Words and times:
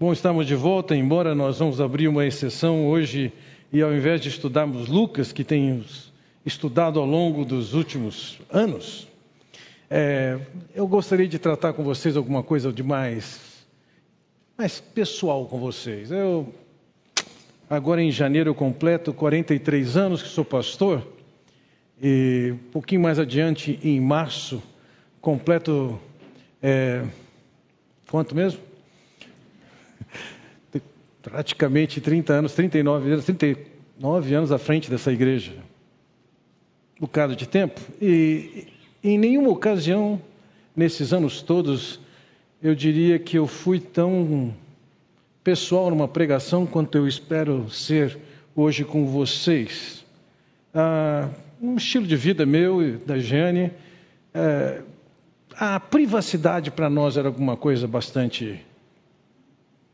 Bom, 0.00 0.12
estamos 0.12 0.46
de 0.46 0.54
volta, 0.54 0.94
embora 0.94 1.34
nós 1.34 1.58
vamos 1.58 1.80
abrir 1.80 2.06
uma 2.06 2.24
exceção 2.24 2.86
hoje 2.86 3.32
e 3.72 3.82
ao 3.82 3.92
invés 3.92 4.20
de 4.20 4.28
estudarmos 4.28 4.86
Lucas, 4.86 5.32
que 5.32 5.42
temos 5.42 6.12
estudado 6.46 7.00
ao 7.00 7.04
longo 7.04 7.44
dos 7.44 7.74
últimos 7.74 8.38
anos, 8.48 9.08
é, 9.90 10.38
eu 10.72 10.86
gostaria 10.86 11.26
de 11.26 11.36
tratar 11.36 11.72
com 11.72 11.82
vocês 11.82 12.16
alguma 12.16 12.44
coisa 12.44 12.72
de 12.72 12.80
mais, 12.80 13.66
mais 14.56 14.78
pessoal 14.78 15.46
com 15.46 15.58
vocês. 15.58 16.12
Eu, 16.12 16.54
agora 17.68 18.00
em 18.00 18.12
janeiro, 18.12 18.50
eu 18.50 18.54
completo 18.54 19.12
43 19.12 19.96
anos 19.96 20.22
que 20.22 20.28
sou 20.28 20.44
pastor 20.44 21.04
e 22.00 22.52
um 22.52 22.70
pouquinho 22.70 23.00
mais 23.00 23.18
adiante, 23.18 23.80
em 23.82 24.00
março, 24.00 24.62
completo. 25.20 25.98
É, 26.62 27.04
quanto 28.08 28.36
mesmo? 28.36 28.67
Praticamente 31.28 32.00
30 32.00 32.32
anos, 32.32 32.52
39 32.54 33.12
anos, 33.12 33.24
39 33.24 34.34
anos 34.34 34.52
à 34.52 34.58
frente 34.58 34.90
dessa 34.90 35.12
igreja. 35.12 35.52
Um 36.96 37.02
bocado 37.02 37.36
de 37.36 37.46
tempo. 37.46 37.80
E 38.00 38.66
em 39.02 39.18
nenhuma 39.18 39.50
ocasião, 39.50 40.20
nesses 40.74 41.12
anos 41.12 41.42
todos, 41.42 42.00
eu 42.62 42.74
diria 42.74 43.18
que 43.18 43.38
eu 43.38 43.46
fui 43.46 43.78
tão 43.78 44.54
pessoal 45.44 45.90
numa 45.90 46.08
pregação 46.08 46.66
quanto 46.66 46.98
eu 46.98 47.06
espero 47.06 47.70
ser 47.70 48.18
hoje 48.54 48.84
com 48.84 49.06
vocês. 49.06 50.04
Ah, 50.74 51.28
um 51.60 51.76
estilo 51.76 52.06
de 52.06 52.16
vida 52.16 52.44
meu 52.44 52.82
e 52.82 52.92
da 52.92 53.18
Jane. 53.18 53.70
É, 54.34 54.82
a 55.56 55.80
privacidade 55.80 56.70
para 56.70 56.88
nós 56.88 57.16
era 57.16 57.28
alguma 57.28 57.56
coisa 57.56 57.86
bastante 57.86 58.60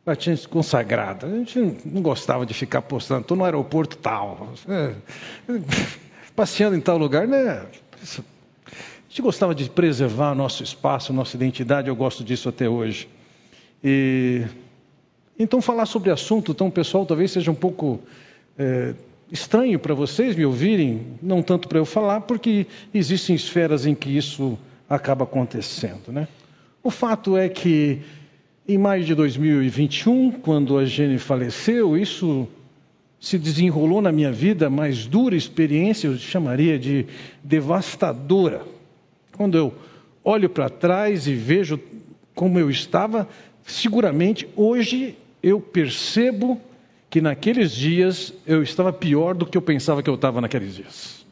bastante 0.04 0.46
consagrada. 0.46 1.26
A 1.26 1.30
gente 1.30 1.58
não 1.84 2.02
gostava 2.02 2.44
de 2.44 2.52
ficar 2.52 2.82
postando, 2.82 3.22
estou 3.22 3.36
no 3.36 3.44
aeroporto 3.44 3.96
tal, 3.96 4.52
é, 4.68 4.94
passeando 6.36 6.76
em 6.76 6.80
tal 6.80 6.98
lugar, 6.98 7.26
né? 7.26 7.66
A 8.02 9.08
gente 9.08 9.22
gostava 9.22 9.54
de 9.54 9.68
preservar 9.70 10.34
nosso 10.34 10.62
espaço, 10.62 11.12
nossa 11.12 11.36
identidade, 11.36 11.88
eu 11.88 11.96
gosto 11.96 12.22
disso 12.22 12.48
até 12.48 12.68
hoje. 12.68 13.08
E, 13.82 14.44
então, 15.38 15.62
falar 15.62 15.86
sobre 15.86 16.10
assunto 16.10 16.52
tão 16.52 16.70
pessoal 16.70 17.06
talvez 17.06 17.30
seja 17.30 17.50
um 17.50 17.54
pouco 17.54 18.00
é, 18.58 18.94
estranho 19.30 19.78
para 19.78 19.94
vocês 19.94 20.36
me 20.36 20.44
ouvirem, 20.44 21.18
não 21.22 21.42
tanto 21.42 21.68
para 21.68 21.78
eu 21.78 21.84
falar, 21.84 22.22
porque 22.22 22.66
existem 22.92 23.34
esferas 23.34 23.86
em 23.86 23.94
que 23.94 24.14
isso 24.14 24.58
acaba 24.88 25.24
acontecendo. 25.24 26.12
Né? 26.12 26.28
O 26.82 26.90
fato 26.90 27.36
é 27.36 27.48
que 27.48 28.02
em 28.66 28.78
maio 28.78 29.04
de 29.04 29.14
2021, 29.14 30.32
quando 30.32 30.78
a 30.78 30.86
Jenny 30.86 31.18
faleceu, 31.18 31.96
isso 31.98 32.48
se 33.20 33.38
desenrolou 33.38 34.00
na 34.00 34.10
minha 34.10 34.32
vida, 34.32 34.70
mais 34.70 35.06
dura 35.06 35.36
experiência, 35.36 36.08
eu 36.08 36.16
chamaria 36.16 36.78
de 36.78 37.06
devastadora. 37.42 38.62
Quando 39.32 39.58
eu 39.58 39.74
olho 40.22 40.48
para 40.48 40.70
trás 40.70 41.26
e 41.26 41.34
vejo 41.34 41.78
como 42.34 42.58
eu 42.58 42.70
estava, 42.70 43.28
seguramente 43.64 44.48
hoje 44.56 45.16
eu 45.42 45.60
percebo 45.60 46.60
que 47.10 47.20
naqueles 47.20 47.72
dias 47.72 48.32
eu 48.46 48.62
estava 48.62 48.92
pior 48.92 49.34
do 49.34 49.46
que 49.46 49.56
eu 49.58 49.62
pensava 49.62 50.02
que 50.02 50.08
eu 50.08 50.14
estava 50.14 50.40
naqueles 50.40 50.74
dias. 50.74 51.24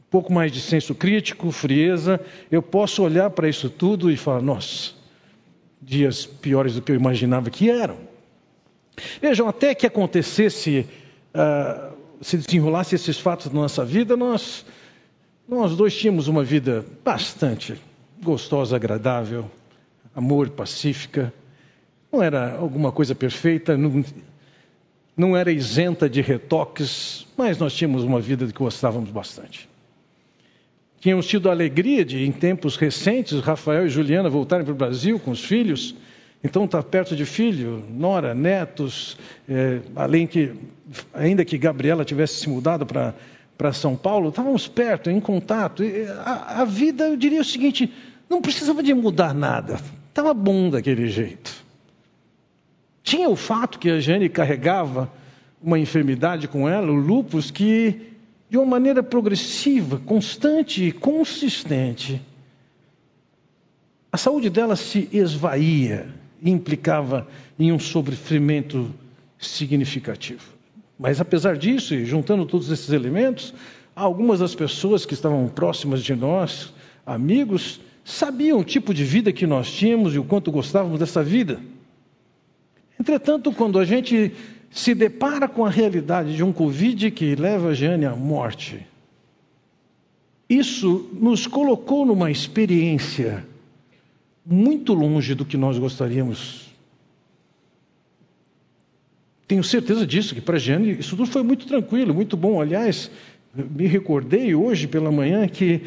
Um 0.00 0.10
pouco 0.10 0.32
mais 0.32 0.52
de 0.52 0.60
senso 0.60 0.94
crítico, 0.94 1.50
frieza, 1.50 2.20
eu 2.50 2.62
posso 2.62 3.02
olhar 3.02 3.30
para 3.30 3.48
isso 3.48 3.68
tudo 3.68 4.10
e 4.10 4.16
falar: 4.16 4.40
nossa, 4.40 4.92
dias 5.84 6.24
piores 6.24 6.74
do 6.74 6.82
que 6.82 6.92
eu 6.92 6.96
imaginava 6.96 7.50
que 7.50 7.70
eram. 7.70 7.98
Vejam, 9.20 9.48
até 9.48 9.74
que 9.74 9.86
acontecesse, 9.86 10.86
uh, 11.34 11.94
se 12.20 12.36
desenrolasse 12.36 12.94
esses 12.94 13.18
fatos 13.18 13.46
na 13.46 13.60
nossa 13.60 13.84
vida, 13.84 14.16
nós, 14.16 14.64
nós 15.48 15.76
dois 15.76 15.94
tínhamos 15.94 16.28
uma 16.28 16.44
vida 16.44 16.84
bastante 17.04 17.74
gostosa, 18.22 18.76
agradável, 18.76 19.50
amor, 20.14 20.48
pacífica. 20.50 21.32
Não 22.10 22.22
era 22.22 22.56
alguma 22.56 22.90
coisa 22.92 23.14
perfeita, 23.14 23.76
não, 23.76 24.04
não 25.16 25.36
era 25.36 25.50
isenta 25.52 26.08
de 26.08 26.20
retoques, 26.20 27.26
mas 27.36 27.58
nós 27.58 27.74
tínhamos 27.74 28.04
uma 28.04 28.20
vida 28.20 28.46
que 28.46 28.52
gostávamos 28.52 29.10
bastante. 29.10 29.68
Tínhamos 31.04 31.26
tido 31.26 31.50
a 31.50 31.52
alegria 31.52 32.02
de, 32.02 32.24
em 32.24 32.32
tempos 32.32 32.76
recentes, 32.76 33.38
Rafael 33.40 33.84
e 33.84 33.90
Juliana 33.90 34.30
voltarem 34.30 34.64
para 34.64 34.72
o 34.72 34.74
Brasil 34.74 35.20
com 35.20 35.32
os 35.32 35.44
filhos. 35.44 35.94
Então, 36.42 36.64
está 36.64 36.82
perto 36.82 37.14
de 37.14 37.26
filho, 37.26 37.84
nora, 37.90 38.34
netos, 38.34 39.18
é, 39.46 39.80
além 39.94 40.26
que, 40.26 40.52
ainda 41.12 41.44
que 41.44 41.58
Gabriela 41.58 42.06
tivesse 42.06 42.36
se 42.36 42.48
mudado 42.48 42.86
para, 42.86 43.72
São 43.74 43.94
Paulo, 43.94 44.30
estávamos 44.30 44.66
perto, 44.66 45.10
em 45.10 45.20
contato. 45.20 45.82
A, 46.24 46.62
a 46.62 46.64
vida, 46.64 47.04
eu 47.04 47.18
diria 47.18 47.42
o 47.42 47.44
seguinte, 47.44 47.92
não 48.26 48.40
precisava 48.40 48.82
de 48.82 48.94
mudar 48.94 49.34
nada, 49.34 49.78
estava 50.08 50.32
bom 50.32 50.70
daquele 50.70 51.06
jeito. 51.08 51.52
Tinha 53.02 53.28
o 53.28 53.36
fato 53.36 53.78
que 53.78 53.90
a 53.90 54.00
Jane 54.00 54.30
carregava 54.30 55.12
uma 55.62 55.78
enfermidade 55.78 56.48
com 56.48 56.66
ela, 56.66 56.90
o 56.90 56.94
lupus, 56.94 57.50
que 57.50 58.13
de 58.54 58.58
uma 58.58 58.66
maneira 58.66 59.02
progressiva, 59.02 59.98
constante 60.06 60.84
e 60.84 60.92
consistente, 60.92 62.22
a 64.12 64.16
saúde 64.16 64.48
dela 64.48 64.76
se 64.76 65.08
esvaía 65.12 66.06
e 66.40 66.52
implicava 66.52 67.26
em 67.58 67.72
um 67.72 67.80
sofrimento 67.80 68.94
significativo. 69.40 70.54
Mas 70.96 71.20
apesar 71.20 71.56
disso, 71.56 71.96
e 71.96 72.04
juntando 72.04 72.46
todos 72.46 72.70
esses 72.70 72.90
elementos, 72.90 73.52
algumas 73.92 74.38
das 74.38 74.54
pessoas 74.54 75.04
que 75.04 75.14
estavam 75.14 75.48
próximas 75.48 76.00
de 76.00 76.14
nós, 76.14 76.72
amigos, 77.04 77.80
sabiam 78.04 78.60
o 78.60 78.64
tipo 78.64 78.94
de 78.94 79.02
vida 79.02 79.32
que 79.32 79.48
nós 79.48 79.68
tínhamos 79.68 80.14
e 80.14 80.18
o 80.20 80.24
quanto 80.24 80.52
gostávamos 80.52 81.00
dessa 81.00 81.24
vida. 81.24 81.60
Entretanto, 83.00 83.50
quando 83.50 83.80
a 83.80 83.84
gente 83.84 84.32
se 84.74 84.92
depara 84.92 85.46
com 85.46 85.64
a 85.64 85.70
realidade 85.70 86.34
de 86.34 86.42
um 86.42 86.52
Covid 86.52 87.08
que 87.12 87.36
leva 87.36 87.68
a 87.68 87.74
Jane 87.74 88.06
à 88.06 88.16
morte, 88.16 88.84
isso 90.50 91.08
nos 91.12 91.46
colocou 91.46 92.04
numa 92.04 92.28
experiência 92.28 93.46
muito 94.44 94.92
longe 94.92 95.32
do 95.32 95.44
que 95.44 95.56
nós 95.56 95.78
gostaríamos. 95.78 96.74
Tenho 99.46 99.62
certeza 99.62 100.04
disso, 100.04 100.34
que 100.34 100.40
para 100.40 100.58
Jane 100.58 100.98
isso 100.98 101.16
tudo 101.16 101.30
foi 101.30 101.44
muito 101.44 101.66
tranquilo, 101.66 102.12
muito 102.12 102.36
bom. 102.36 102.60
Aliás, 102.60 103.12
me 103.54 103.86
recordei 103.86 104.56
hoje 104.56 104.88
pela 104.88 105.12
manhã 105.12 105.46
que 105.46 105.82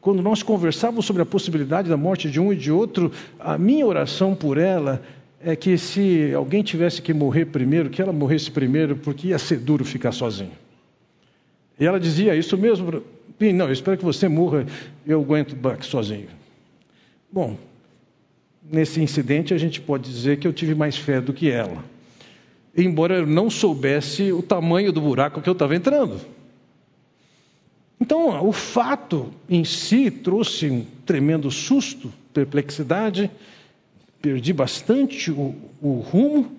quando 0.00 0.20
nós 0.20 0.42
conversávamos 0.42 1.06
sobre 1.06 1.22
a 1.22 1.26
possibilidade 1.26 1.88
da 1.88 1.96
morte 1.96 2.28
de 2.28 2.40
um 2.40 2.52
e 2.52 2.56
de 2.56 2.72
outro, 2.72 3.12
a 3.38 3.56
minha 3.56 3.86
oração 3.86 4.34
por 4.34 4.58
ela 4.58 5.00
é 5.44 5.56
que 5.56 5.76
se 5.76 6.32
alguém 6.34 6.62
tivesse 6.62 7.02
que 7.02 7.12
morrer 7.12 7.46
primeiro, 7.46 7.90
que 7.90 8.00
ela 8.00 8.12
morresse 8.12 8.50
primeiro, 8.50 8.96
porque 8.96 9.28
ia 9.28 9.38
ser 9.38 9.58
duro 9.58 9.84
ficar 9.84 10.12
sozinho. 10.12 10.52
E 11.78 11.84
ela 11.84 11.98
dizia 11.98 12.34
isso 12.36 12.56
mesmo. 12.56 13.02
Não, 13.40 13.66
eu 13.66 13.72
espero 13.72 13.98
que 13.98 14.04
você 14.04 14.28
morra, 14.28 14.64
eu 15.04 15.20
aguento 15.20 15.56
sozinho. 15.84 16.28
Bom, 17.30 17.56
nesse 18.70 19.00
incidente 19.02 19.52
a 19.52 19.58
gente 19.58 19.80
pode 19.80 20.08
dizer 20.08 20.38
que 20.38 20.46
eu 20.46 20.52
tive 20.52 20.74
mais 20.74 20.96
fé 20.96 21.20
do 21.20 21.32
que 21.32 21.50
ela. 21.50 21.84
Embora 22.76 23.16
eu 23.16 23.26
não 23.26 23.50
soubesse 23.50 24.32
o 24.32 24.42
tamanho 24.42 24.92
do 24.92 25.00
buraco 25.00 25.40
que 25.42 25.48
eu 25.48 25.54
estava 25.54 25.74
entrando. 25.74 26.20
Então, 28.00 28.46
o 28.46 28.52
fato 28.52 29.32
em 29.48 29.64
si 29.64 30.10
trouxe 30.10 30.70
um 30.70 30.84
tremendo 31.04 31.50
susto, 31.50 32.12
perplexidade, 32.32 33.30
perdi 34.22 34.52
bastante 34.52 35.30
o, 35.30 35.54
o 35.82 35.98
rumo. 35.98 36.52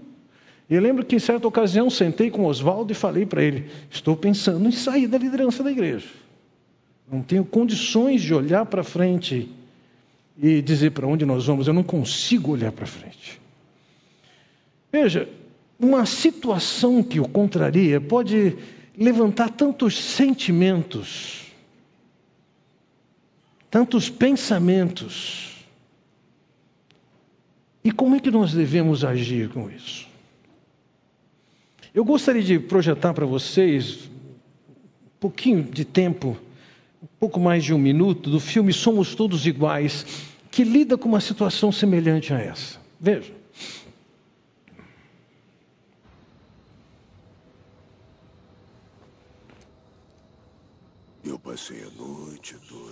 E 0.70 0.80
lembro 0.80 1.06
que 1.06 1.16
em 1.16 1.20
certa 1.20 1.48
ocasião 1.48 1.90
sentei 1.90 2.30
com 2.30 2.46
Oswaldo 2.46 2.92
e 2.92 2.96
falei 2.96 3.26
para 3.26 3.42
ele: 3.42 3.70
estou 3.90 4.16
pensando 4.16 4.68
em 4.68 4.72
sair 4.72 5.08
da 5.08 5.18
liderança 5.18 5.64
da 5.64 5.72
igreja. 5.72 6.10
Não 7.12 7.22
tenho 7.22 7.46
condições 7.46 8.22
de 8.22 8.34
olhar 8.34 8.66
para 8.66 8.84
frente 8.84 9.50
e 10.42 10.62
dizer 10.62 10.92
para 10.92 11.08
onde 11.08 11.26
nós 11.26 11.46
vamos, 11.46 11.68
eu 11.68 11.74
não 11.74 11.84
consigo 11.84 12.52
olhar 12.52 12.72
para 12.72 12.86
frente. 12.86 13.40
Veja, 14.92 15.30
uma 15.80 16.06
situação 16.06 17.04
que 17.04 17.20
o 17.20 17.28
contraria 17.28 18.00
pode 18.02 18.56
levantar 18.98 19.50
tantos 19.50 19.98
sentimentos, 19.98 21.52
tantos 23.70 24.10
pensamentos, 24.10 25.53
e 27.84 27.92
como 27.92 28.16
é 28.16 28.20
que 28.20 28.32
nós 28.32 28.54
devemos 28.54 29.04
agir 29.04 29.50
com 29.50 29.70
isso? 29.70 30.08
Eu 31.94 32.06
gostaria 32.06 32.42
de 32.42 32.58
projetar 32.58 33.14
para 33.14 33.26
vocês 33.26 34.06
um 34.06 35.20
pouquinho 35.20 35.64
de 35.64 35.84
tempo, 35.86 36.38
um 37.02 37.08
pouco 37.20 37.40
mais 37.40 37.64
de 37.64 37.74
um 37.74 37.78
minuto, 37.78 38.30
do 38.30 38.40
filme 38.40 38.72
Somos 38.74 39.14
Todos 39.14 39.46
Iguais, 39.46 40.06
que 40.50 40.64
lida 40.64 40.98
com 40.98 41.10
uma 41.10 41.20
situação 41.20 41.72
semelhante 41.72 42.34
a 42.34 42.40
essa. 42.40 42.80
Veja. 43.00 43.34
Eu 51.24 51.38
passei 51.40 51.84
a 51.84 51.90
noite 52.02 52.56
toda. 52.68 52.83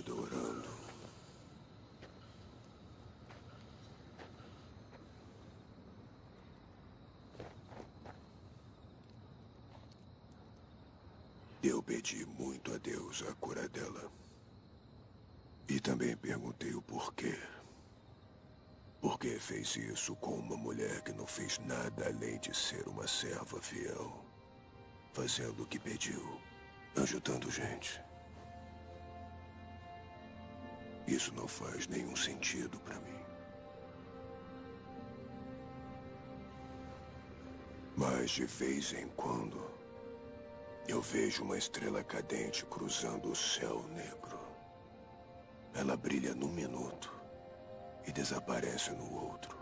Eu 11.62 11.80
pedi 11.80 12.26
muito 12.26 12.74
a 12.74 12.78
Deus 12.78 13.22
a 13.22 13.32
cura 13.36 13.68
dela. 13.68 14.10
E 15.68 15.78
também 15.78 16.16
perguntei 16.16 16.74
o 16.74 16.82
porquê. 16.82 17.38
Por 19.00 19.16
que 19.16 19.38
fez 19.38 19.76
isso 19.76 20.16
com 20.16 20.34
uma 20.34 20.56
mulher 20.56 21.02
que 21.02 21.12
não 21.12 21.24
fez 21.24 21.60
nada 21.60 22.06
além 22.06 22.40
de 22.40 22.52
ser 22.52 22.88
uma 22.88 23.06
serva 23.06 23.62
fiel? 23.62 24.24
Fazendo 25.12 25.62
o 25.62 25.66
que 25.66 25.78
pediu, 25.78 26.40
ajudando 26.96 27.48
gente. 27.48 28.02
Isso 31.06 31.32
não 31.32 31.46
faz 31.46 31.86
nenhum 31.86 32.16
sentido 32.16 32.80
para 32.80 32.98
mim. 33.00 33.22
Mas 37.96 38.32
de 38.32 38.46
vez 38.46 38.92
em 38.94 39.06
quando, 39.10 39.71
eu 40.88 41.00
vejo 41.00 41.44
uma 41.44 41.56
estrela 41.56 42.02
cadente 42.02 42.66
cruzando 42.66 43.30
o 43.30 43.36
céu 43.36 43.82
negro. 43.88 44.38
Ela 45.74 45.96
brilha 45.96 46.34
num 46.34 46.48
minuto 46.48 47.12
e 48.06 48.12
desaparece 48.12 48.90
no 48.90 49.14
outro. 49.14 49.56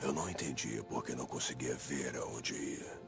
Eu 0.00 0.12
não 0.12 0.28
entendia 0.28 0.82
porque 0.84 1.14
não 1.14 1.26
conseguia 1.26 1.74
ver 1.74 2.16
aonde 2.16 2.54
ia. 2.54 3.00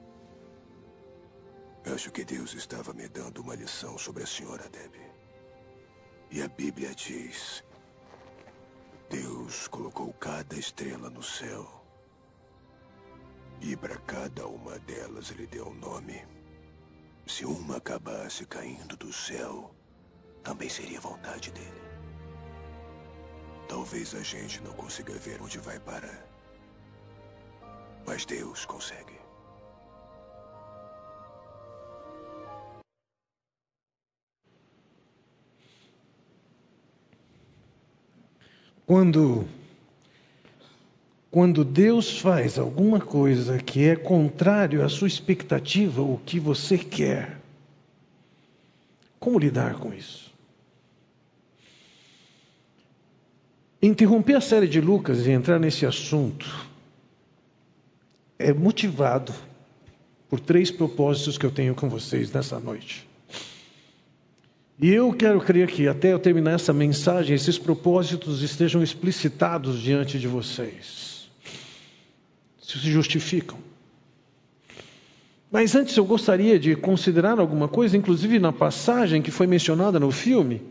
Acho 1.94 2.12
que 2.12 2.24
Deus 2.24 2.54
estava 2.54 2.92
me 2.92 3.08
dando 3.08 3.38
uma 3.38 3.54
lição 3.56 3.98
sobre 3.98 4.22
a 4.22 4.26
senhora 4.26 4.68
Debbie. 4.68 5.10
E 6.30 6.42
a 6.42 6.48
Bíblia 6.48 6.94
diz: 6.94 7.64
Deus 9.10 9.66
colocou 9.66 10.12
cada 10.14 10.54
estrela 10.54 11.10
no 11.10 11.22
céu. 11.22 11.82
E 13.60 13.76
para 13.76 13.96
cada 13.98 14.46
uma 14.46 14.78
delas 14.80 15.30
ele 15.30 15.46
deu 15.46 15.68
um 15.68 15.74
nome. 15.74 16.24
Se 17.26 17.44
uma 17.44 17.76
acabasse 17.76 18.44
caindo 18.46 18.96
do 18.96 19.12
céu, 19.12 19.74
também 20.42 20.68
seria 20.68 21.00
vontade 21.00 21.50
dele. 21.50 21.82
Talvez 23.68 24.14
a 24.14 24.22
gente 24.22 24.60
não 24.62 24.72
consiga 24.74 25.14
ver 25.14 25.40
onde 25.40 25.58
vai 25.58 25.78
parar. 25.78 26.26
Mas 28.06 28.24
Deus 28.24 28.66
consegue. 28.66 29.20
Quando 38.84 39.48
quando 41.32 41.64
Deus 41.64 42.18
faz 42.18 42.58
alguma 42.58 43.00
coisa 43.00 43.56
que 43.56 43.88
é 43.88 43.96
contrário 43.96 44.84
à 44.84 44.88
sua 44.90 45.08
expectativa, 45.08 46.02
o 46.02 46.20
que 46.26 46.38
você 46.38 46.76
quer, 46.76 47.40
como 49.18 49.38
lidar 49.38 49.76
com 49.76 49.94
isso? 49.94 50.30
Interromper 53.80 54.34
a 54.34 54.40
série 54.42 54.68
de 54.68 54.78
Lucas 54.78 55.26
e 55.26 55.30
entrar 55.30 55.58
nesse 55.58 55.86
assunto 55.86 56.68
é 58.38 58.52
motivado 58.52 59.32
por 60.28 60.38
três 60.38 60.70
propósitos 60.70 61.38
que 61.38 61.46
eu 61.46 61.50
tenho 61.50 61.74
com 61.74 61.88
vocês 61.88 62.30
nessa 62.30 62.60
noite. 62.60 63.08
E 64.78 64.90
eu 64.90 65.10
quero 65.14 65.40
crer 65.40 65.68
que 65.68 65.88
até 65.88 66.12
eu 66.12 66.18
terminar 66.18 66.56
essa 66.56 66.74
mensagem, 66.74 67.34
esses 67.34 67.58
propósitos 67.58 68.42
estejam 68.42 68.82
explicitados 68.82 69.80
diante 69.80 70.18
de 70.18 70.28
vocês. 70.28 71.11
Se 72.78 72.90
justificam. 72.90 73.58
Mas 75.50 75.74
antes 75.74 75.94
eu 75.96 76.04
gostaria 76.06 76.58
de 76.58 76.74
considerar 76.74 77.38
alguma 77.38 77.68
coisa, 77.68 77.96
inclusive 77.96 78.38
na 78.38 78.52
passagem 78.52 79.20
que 79.20 79.30
foi 79.30 79.46
mencionada 79.46 80.00
no 80.00 80.10
filme 80.10 80.62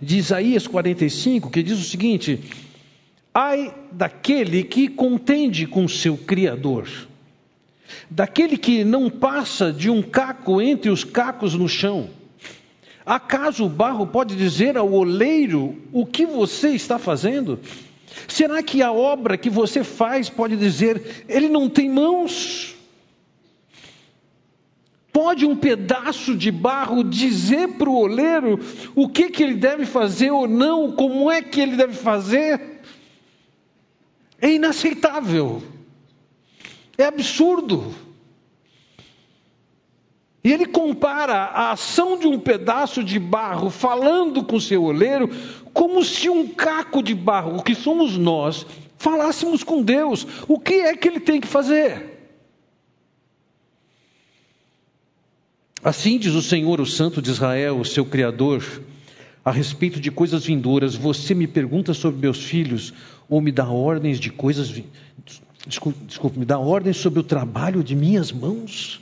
de 0.00 0.16
Isaías 0.16 0.66
45, 0.66 1.50
que 1.50 1.62
diz 1.62 1.78
o 1.78 1.84
seguinte: 1.84 2.40
Ai 3.34 3.74
daquele 3.92 4.62
que 4.62 4.88
contende 4.88 5.66
com 5.66 5.86
seu 5.86 6.16
Criador, 6.16 6.88
daquele 8.10 8.56
que 8.56 8.82
não 8.82 9.10
passa 9.10 9.70
de 9.70 9.90
um 9.90 10.00
caco 10.00 10.62
entre 10.62 10.90
os 10.90 11.04
cacos 11.04 11.54
no 11.54 11.68
chão. 11.68 12.08
Acaso 13.04 13.66
o 13.66 13.68
barro 13.68 14.06
pode 14.06 14.34
dizer 14.34 14.78
ao 14.78 14.90
oleiro 14.90 15.76
o 15.92 16.06
que 16.06 16.24
você 16.24 16.70
está 16.70 16.98
fazendo? 16.98 17.60
Será 18.28 18.62
que 18.62 18.82
a 18.82 18.92
obra 18.92 19.36
que 19.36 19.50
você 19.50 19.82
faz 19.82 20.28
pode 20.28 20.56
dizer, 20.56 21.24
ele 21.28 21.48
não 21.48 21.68
tem 21.68 21.90
mãos? 21.90 22.74
Pode 25.12 25.46
um 25.46 25.54
pedaço 25.54 26.34
de 26.34 26.50
barro 26.50 27.04
dizer 27.04 27.68
para 27.74 27.88
o 27.88 27.96
oleiro 27.96 28.58
o 28.96 29.08
que, 29.08 29.30
que 29.30 29.44
ele 29.44 29.54
deve 29.54 29.86
fazer 29.86 30.32
ou 30.32 30.48
não, 30.48 30.90
como 30.90 31.30
é 31.30 31.40
que 31.40 31.60
ele 31.60 31.76
deve 31.76 31.94
fazer? 31.94 32.80
É 34.40 34.50
inaceitável, 34.50 35.62
é 36.98 37.04
absurdo. 37.04 37.94
E 40.42 40.52
ele 40.52 40.66
compara 40.66 41.44
a 41.44 41.70
ação 41.70 42.18
de 42.18 42.26
um 42.26 42.38
pedaço 42.38 43.02
de 43.02 43.18
barro 43.18 43.70
falando 43.70 44.44
com 44.44 44.60
seu 44.60 44.82
oleiro, 44.82 45.30
como 45.74 46.04
se 46.04 46.30
um 46.30 46.46
caco 46.46 47.02
de 47.02 47.14
barro, 47.14 47.62
que 47.62 47.74
somos 47.74 48.16
nós, 48.16 48.64
falássemos 48.96 49.64
com 49.64 49.82
Deus. 49.82 50.26
O 50.48 50.58
que 50.58 50.74
é 50.74 50.96
que 50.96 51.08
ele 51.08 51.20
tem 51.20 51.40
que 51.40 51.48
fazer? 51.48 52.14
Assim 55.82 56.18
diz 56.18 56.32
o 56.32 56.40
Senhor, 56.40 56.80
o 56.80 56.86
Santo 56.86 57.20
de 57.20 57.28
Israel, 57.28 57.78
o 57.78 57.84
seu 57.84 58.06
Criador, 58.06 58.64
a 59.44 59.50
respeito 59.50 60.00
de 60.00 60.10
coisas 60.10 60.46
vindouras. 60.46 60.94
Você 60.94 61.34
me 61.34 61.46
pergunta 61.46 61.92
sobre 61.92 62.20
meus 62.20 62.42
filhos 62.42 62.94
ou 63.28 63.40
me 63.40 63.52
dá 63.52 63.68
ordens 63.68 64.18
de 64.18 64.30
coisas. 64.30 64.82
Desculpe, 65.66 65.98
desculpe, 66.06 66.38
me 66.38 66.46
dá 66.46 66.58
ordens 66.58 66.96
sobre 66.96 67.20
o 67.20 67.22
trabalho 67.22 67.82
de 67.84 67.94
minhas 67.94 68.32
mãos? 68.32 69.00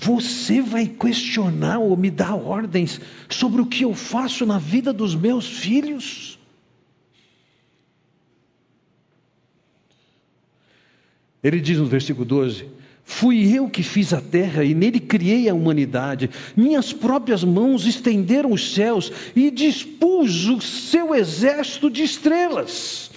Você 0.00 0.62
vai 0.62 0.86
questionar 0.86 1.78
ou 1.78 1.94
me 1.94 2.10
dar 2.10 2.34
ordens 2.34 2.98
sobre 3.28 3.60
o 3.60 3.66
que 3.66 3.84
eu 3.84 3.94
faço 3.94 4.46
na 4.46 4.58
vida 4.58 4.94
dos 4.94 5.14
meus 5.14 5.46
filhos? 5.46 6.38
Ele 11.44 11.60
diz 11.60 11.76
no 11.76 11.84
versículo 11.84 12.24
12: 12.24 12.66
Fui 13.04 13.54
eu 13.54 13.68
que 13.68 13.82
fiz 13.82 14.14
a 14.14 14.22
terra 14.22 14.64
e 14.64 14.74
nele 14.74 15.00
criei 15.00 15.50
a 15.50 15.54
humanidade. 15.54 16.30
Minhas 16.56 16.94
próprias 16.94 17.44
mãos 17.44 17.84
estenderam 17.84 18.52
os 18.52 18.72
céus 18.72 19.12
e 19.36 19.50
dispus 19.50 20.46
o 20.46 20.62
seu 20.62 21.14
exército 21.14 21.90
de 21.90 22.02
estrelas. 22.02 23.10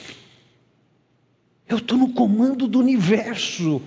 Eu 1.66 1.78
estou 1.78 1.98
no 1.98 2.10
comando 2.10 2.68
do 2.68 2.78
universo. 2.78 3.82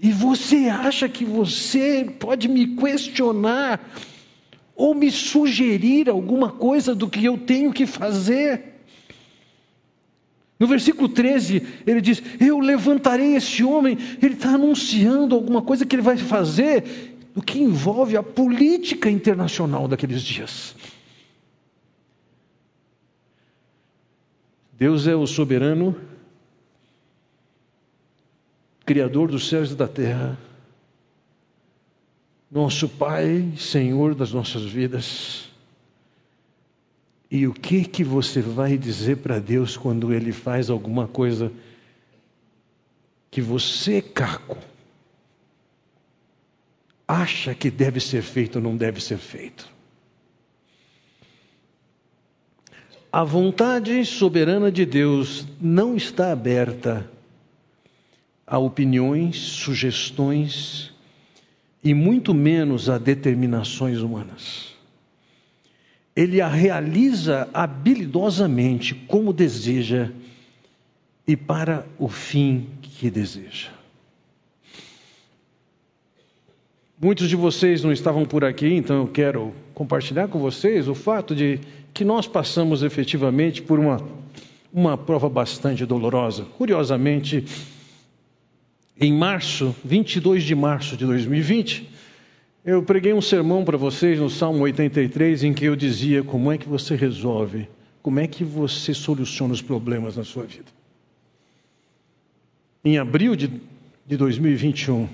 E 0.00 0.12
você 0.12 0.68
acha 0.68 1.08
que 1.08 1.24
você 1.24 2.08
pode 2.18 2.46
me 2.48 2.76
questionar 2.76 3.80
ou 4.76 4.94
me 4.94 5.10
sugerir 5.10 6.08
alguma 6.08 6.52
coisa 6.52 6.94
do 6.94 7.08
que 7.08 7.24
eu 7.24 7.36
tenho 7.36 7.72
que 7.72 7.84
fazer? 7.84 8.78
No 10.58 10.66
versículo 10.66 11.08
13, 11.08 11.62
ele 11.86 12.00
diz: 12.00 12.22
Eu 12.40 12.60
levantarei 12.60 13.34
esse 13.34 13.64
homem. 13.64 13.98
Ele 14.22 14.34
está 14.34 14.50
anunciando 14.50 15.34
alguma 15.34 15.62
coisa 15.62 15.84
que 15.84 15.96
ele 15.96 16.02
vai 16.02 16.16
fazer, 16.16 17.16
o 17.34 17.42
que 17.42 17.60
envolve 17.60 18.16
a 18.16 18.22
política 18.22 19.10
internacional 19.10 19.88
daqueles 19.88 20.22
dias. 20.22 20.76
Deus 24.78 25.08
é 25.08 25.14
o 25.16 25.26
soberano, 25.26 25.96
Criador 28.88 29.30
dos 29.30 29.46
céus 29.50 29.70
e 29.70 29.74
da 29.74 29.86
terra, 29.86 30.38
nosso 32.50 32.88
Pai, 32.88 33.52
Senhor 33.54 34.14
das 34.14 34.32
nossas 34.32 34.62
vidas. 34.62 35.50
E 37.30 37.46
o 37.46 37.52
que 37.52 37.84
que 37.84 38.02
você 38.02 38.40
vai 38.40 38.78
dizer 38.78 39.18
para 39.18 39.38
Deus 39.38 39.76
quando 39.76 40.10
ele 40.10 40.32
faz 40.32 40.70
alguma 40.70 41.06
coisa 41.06 41.52
que 43.30 43.42
você, 43.42 44.00
Caco, 44.00 44.56
acha 47.06 47.54
que 47.54 47.70
deve 47.70 48.00
ser 48.00 48.22
feito 48.22 48.56
ou 48.56 48.62
não 48.62 48.74
deve 48.74 49.02
ser 49.02 49.18
feito? 49.18 49.70
A 53.12 53.22
vontade 53.22 54.02
soberana 54.06 54.72
de 54.72 54.86
Deus 54.86 55.46
não 55.60 55.94
está 55.94 56.32
aberta 56.32 57.17
a 58.48 58.58
opiniões, 58.58 59.36
sugestões 59.36 60.92
e 61.82 61.94
muito 61.94 62.34
menos 62.34 62.88
a 62.88 62.98
determinações 62.98 64.00
humanas. 64.00 64.74
Ele 66.16 66.40
a 66.40 66.48
realiza 66.48 67.48
habilidosamente 67.54 68.94
como 68.94 69.32
deseja 69.32 70.10
e 71.26 71.36
para 71.36 71.86
o 71.98 72.08
fim 72.08 72.66
que 72.82 73.10
deseja. 73.10 73.68
Muitos 77.00 77.28
de 77.28 77.36
vocês 77.36 77.84
não 77.84 77.92
estavam 77.92 78.24
por 78.24 78.44
aqui, 78.44 78.74
então 78.74 79.02
eu 79.02 79.06
quero 79.06 79.54
compartilhar 79.72 80.26
com 80.26 80.40
vocês 80.40 80.88
o 80.88 80.94
fato 80.96 81.32
de 81.32 81.60
que 81.94 82.04
nós 82.04 82.26
passamos 82.26 82.82
efetivamente 82.82 83.62
por 83.62 83.78
uma, 83.78 84.04
uma 84.72 84.98
prova 84.98 85.28
bastante 85.28 85.86
dolorosa. 85.86 86.44
Curiosamente, 86.56 87.44
em 89.00 89.12
março, 89.12 89.74
22 89.84 90.42
de 90.42 90.54
março 90.54 90.96
de 90.96 91.06
2020, 91.06 91.88
eu 92.64 92.82
preguei 92.82 93.12
um 93.12 93.22
sermão 93.22 93.64
para 93.64 93.76
vocês 93.76 94.18
no 94.18 94.28
Salmo 94.28 94.64
83 94.64 95.44
em 95.44 95.54
que 95.54 95.64
eu 95.64 95.76
dizia 95.76 96.22
como 96.22 96.50
é 96.50 96.58
que 96.58 96.68
você 96.68 96.96
resolve, 96.96 97.68
como 98.02 98.18
é 98.18 98.26
que 98.26 98.42
você 98.42 98.92
soluciona 98.92 99.54
os 99.54 99.62
problemas 99.62 100.16
na 100.16 100.24
sua 100.24 100.44
vida. 100.44 100.66
Em 102.84 102.98
abril 102.98 103.36
de, 103.36 103.50
de 104.06 104.16
2021, 104.16 105.08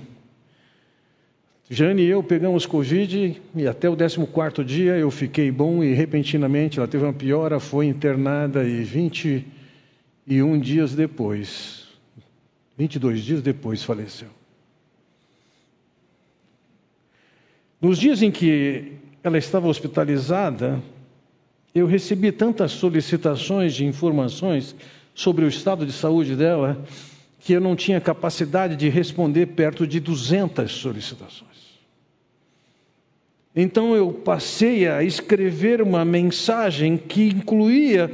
Jane 1.69 2.03
e 2.03 2.07
eu 2.07 2.21
pegamos 2.23 2.65
Covid 2.65 3.41
e 3.55 3.67
até 3.67 3.89
o 3.89 3.95
14 3.95 4.63
dia 4.63 4.97
eu 4.97 5.09
fiquei 5.09 5.51
bom 5.51 5.83
e 5.83 5.93
repentinamente 5.93 6.79
ela 6.79 6.87
teve 6.87 7.03
uma 7.03 7.13
piora, 7.13 7.59
foi 7.59 7.85
internada 7.85 8.63
e 8.63 8.83
21 8.83 10.59
dias 10.59 10.93
depois, 10.93 11.84
22 12.77 13.23
dias 13.23 13.41
depois 13.41 13.83
faleceu. 13.83 14.29
Nos 17.81 17.97
dias 17.97 18.21
em 18.21 18.31
que 18.31 18.93
ela 19.23 19.37
estava 19.37 19.67
hospitalizada, 19.67 20.81
eu 21.73 21.85
recebi 21.85 22.31
tantas 22.31 22.71
solicitações 22.71 23.73
de 23.73 23.85
informações 23.85 24.75
sobre 25.13 25.45
o 25.45 25.47
estado 25.47 25.85
de 25.85 25.91
saúde 25.91 26.35
dela 26.35 26.83
que 27.39 27.53
eu 27.53 27.61
não 27.61 27.75
tinha 27.75 28.01
capacidade 28.01 28.75
de 28.75 28.89
responder 28.89 29.47
perto 29.47 29.85
de 29.85 29.99
200 29.99 30.71
solicitações. 30.71 31.55
Então 33.55 33.95
eu 33.95 34.11
passei 34.11 34.87
a 34.87 35.03
escrever 35.03 35.81
uma 35.81 36.03
mensagem 36.03 36.97
que 36.97 37.27
incluía 37.27 38.11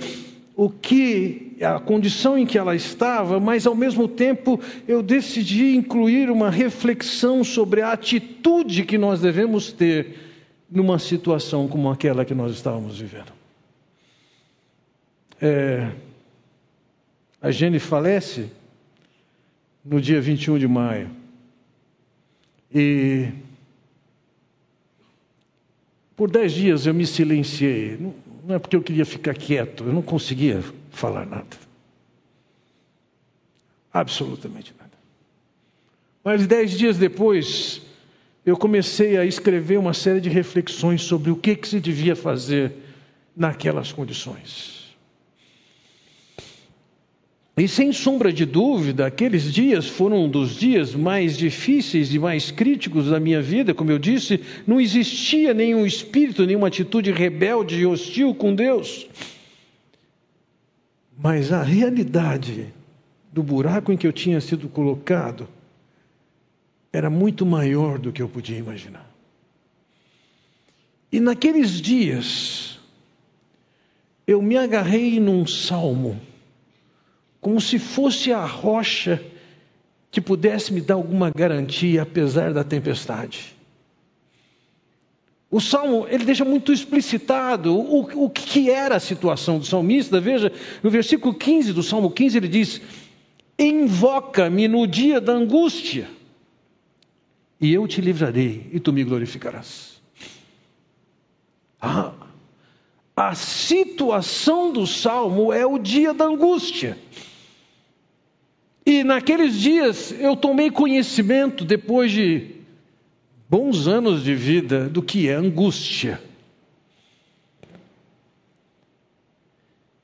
o 0.63 0.69
que 0.69 1.57
a 1.59 1.79
condição 1.79 2.37
em 2.37 2.45
que 2.45 2.55
ela 2.55 2.75
estava, 2.75 3.39
mas 3.39 3.65
ao 3.65 3.73
mesmo 3.73 4.07
tempo 4.07 4.59
eu 4.87 5.01
decidi 5.01 5.75
incluir 5.75 6.29
uma 6.29 6.51
reflexão 6.51 7.43
sobre 7.43 7.81
a 7.81 7.91
atitude 7.91 8.85
que 8.85 8.95
nós 8.95 9.19
devemos 9.19 9.73
ter 9.73 10.19
numa 10.69 10.99
situação 10.99 11.67
como 11.67 11.89
aquela 11.89 12.23
que 12.23 12.35
nós 12.35 12.51
estávamos 12.53 12.99
vivendo. 12.99 13.33
É, 15.41 15.89
a 17.41 17.49
Jenny 17.49 17.79
falece 17.79 18.51
no 19.83 19.99
dia 19.99 20.21
21 20.21 20.59
de 20.59 20.67
maio. 20.67 21.09
E 22.71 23.29
por 26.15 26.29
dez 26.29 26.51
dias 26.51 26.85
eu 26.85 26.93
me 26.93 27.07
silenciei. 27.07 27.97
Não 28.43 28.55
é 28.55 28.59
porque 28.59 28.75
eu 28.75 28.81
queria 28.81 29.05
ficar 29.05 29.35
quieto, 29.35 29.83
eu 29.83 29.93
não 29.93 30.01
conseguia 30.01 30.63
falar 30.89 31.25
nada. 31.25 31.57
Absolutamente 33.93 34.73
nada. 34.79 34.91
Mas 36.23 36.47
dez 36.47 36.71
dias 36.71 36.97
depois, 36.97 37.81
eu 38.45 38.57
comecei 38.57 39.17
a 39.17 39.25
escrever 39.25 39.77
uma 39.77 39.93
série 39.93 40.21
de 40.21 40.29
reflexões 40.29 41.01
sobre 41.03 41.29
o 41.29 41.35
que, 41.35 41.55
que 41.55 41.67
se 41.67 41.79
devia 41.79 42.15
fazer 42.15 42.73
naquelas 43.35 43.91
condições. 43.91 44.80
E 47.57 47.67
sem 47.67 47.91
sombra 47.91 48.31
de 48.31 48.45
dúvida, 48.45 49.05
aqueles 49.05 49.53
dias 49.53 49.85
foram 49.85 50.25
um 50.25 50.29
dos 50.29 50.55
dias 50.55 50.95
mais 50.95 51.37
difíceis 51.37 52.13
e 52.13 52.17
mais 52.17 52.49
críticos 52.49 53.09
da 53.09 53.19
minha 53.19 53.41
vida. 53.41 53.73
Como 53.73 53.91
eu 53.91 53.99
disse, 53.99 54.39
não 54.65 54.79
existia 54.79 55.53
nenhum 55.53 55.85
espírito, 55.85 56.45
nenhuma 56.45 56.67
atitude 56.67 57.11
rebelde 57.11 57.75
e 57.75 57.85
hostil 57.85 58.33
com 58.33 58.55
Deus. 58.55 59.07
Mas 61.17 61.51
a 61.51 61.61
realidade 61.61 62.73
do 63.33 63.43
buraco 63.43 63.91
em 63.91 63.97
que 63.97 64.07
eu 64.07 64.13
tinha 64.13 64.39
sido 64.39 64.69
colocado 64.69 65.47
era 66.91 67.09
muito 67.09 67.45
maior 67.45 67.99
do 67.99 68.13
que 68.13 68.21
eu 68.21 68.29
podia 68.29 68.57
imaginar. 68.57 69.09
E 71.11 71.19
naqueles 71.19 71.81
dias, 71.81 72.79
eu 74.25 74.41
me 74.41 74.57
agarrei 74.57 75.19
num 75.19 75.45
salmo 75.45 76.19
como 77.41 77.59
se 77.59 77.79
fosse 77.79 78.31
a 78.31 78.45
rocha 78.45 79.21
que 80.11 80.21
pudesse 80.21 80.71
me 80.71 80.79
dar 80.79 80.93
alguma 80.93 81.31
garantia 81.31 82.03
apesar 82.03 82.53
da 82.53 82.63
tempestade. 82.63 83.55
O 85.49 85.59
salmo 85.59 86.07
ele 86.07 86.23
deixa 86.23 86.45
muito 86.45 86.71
explicitado 86.71 87.75
o, 87.75 88.25
o 88.25 88.29
que 88.29 88.69
era 88.69 88.95
a 88.95 88.99
situação 89.01 89.59
do 89.59 89.65
salmista. 89.65 90.21
Veja, 90.21 90.51
no 90.81 90.89
versículo 90.89 91.33
15 91.33 91.73
do 91.73 91.83
salmo 91.83 92.11
15 92.11 92.37
ele 92.37 92.47
diz: 92.47 92.81
Invoca-me 93.59 94.67
no 94.67 94.87
dia 94.87 95.19
da 95.19 95.33
angústia, 95.33 96.07
e 97.59 97.73
eu 97.73 97.85
te 97.85 97.99
livrarei, 97.99 98.69
e 98.71 98.79
tu 98.79 98.93
me 98.93 99.03
glorificarás. 99.03 99.99
Ah, 101.81 102.13
a 103.15 103.35
situação 103.35 104.71
do 104.71 104.87
salmo 104.87 105.51
é 105.51 105.65
o 105.65 105.77
dia 105.77 106.13
da 106.13 106.25
angústia. 106.25 106.97
E 108.91 109.05
naqueles 109.05 109.57
dias 109.57 110.11
eu 110.19 110.35
tomei 110.35 110.69
conhecimento, 110.69 111.63
depois 111.63 112.11
de 112.11 112.55
bons 113.47 113.87
anos 113.87 114.21
de 114.21 114.35
vida, 114.35 114.89
do 114.89 115.01
que 115.01 115.29
é 115.29 115.33
angústia. 115.33 116.21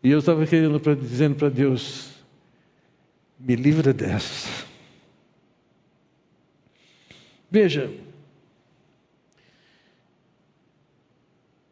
E 0.02 0.10
eu 0.10 0.20
estava 0.20 0.48
querendo 0.48 0.80
pra, 0.80 0.96
dizendo 0.96 1.36
para 1.36 1.50
Deus: 1.50 2.12
me 3.38 3.58
livra 3.58 3.92
dessa. 3.92 4.66
Veja, 7.52 7.92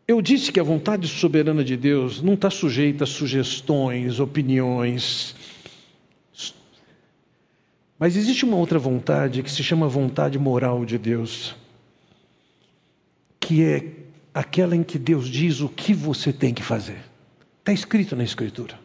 eu 0.05 0.21
disse 0.21 0.51
que 0.51 0.59
a 0.59 0.63
vontade 0.63 1.07
soberana 1.07 1.63
de 1.63 1.77
Deus 1.77 2.21
não 2.21 2.33
está 2.33 2.49
sujeita 2.49 3.05
a 3.05 3.07
sugestões, 3.07 4.19
opiniões, 4.19 5.44
mas 7.97 8.15
existe 8.15 8.43
uma 8.43 8.57
outra 8.57 8.77
vontade 8.77 9.41
que 9.41 9.51
se 9.51 9.63
chama 9.63 9.87
vontade 9.87 10.37
moral 10.37 10.85
de 10.85 10.97
Deus, 10.97 11.55
que 13.39 13.63
é 13.63 13.91
aquela 14.33 14.75
em 14.75 14.83
que 14.83 14.99
Deus 14.99 15.29
diz 15.29 15.61
o 15.61 15.69
que 15.69 15.93
você 15.93 16.33
tem 16.33 16.53
que 16.53 16.61
fazer. 16.63 16.99
Está 17.59 17.71
escrito 17.71 18.15
na 18.15 18.23
Escritura. 18.23 18.77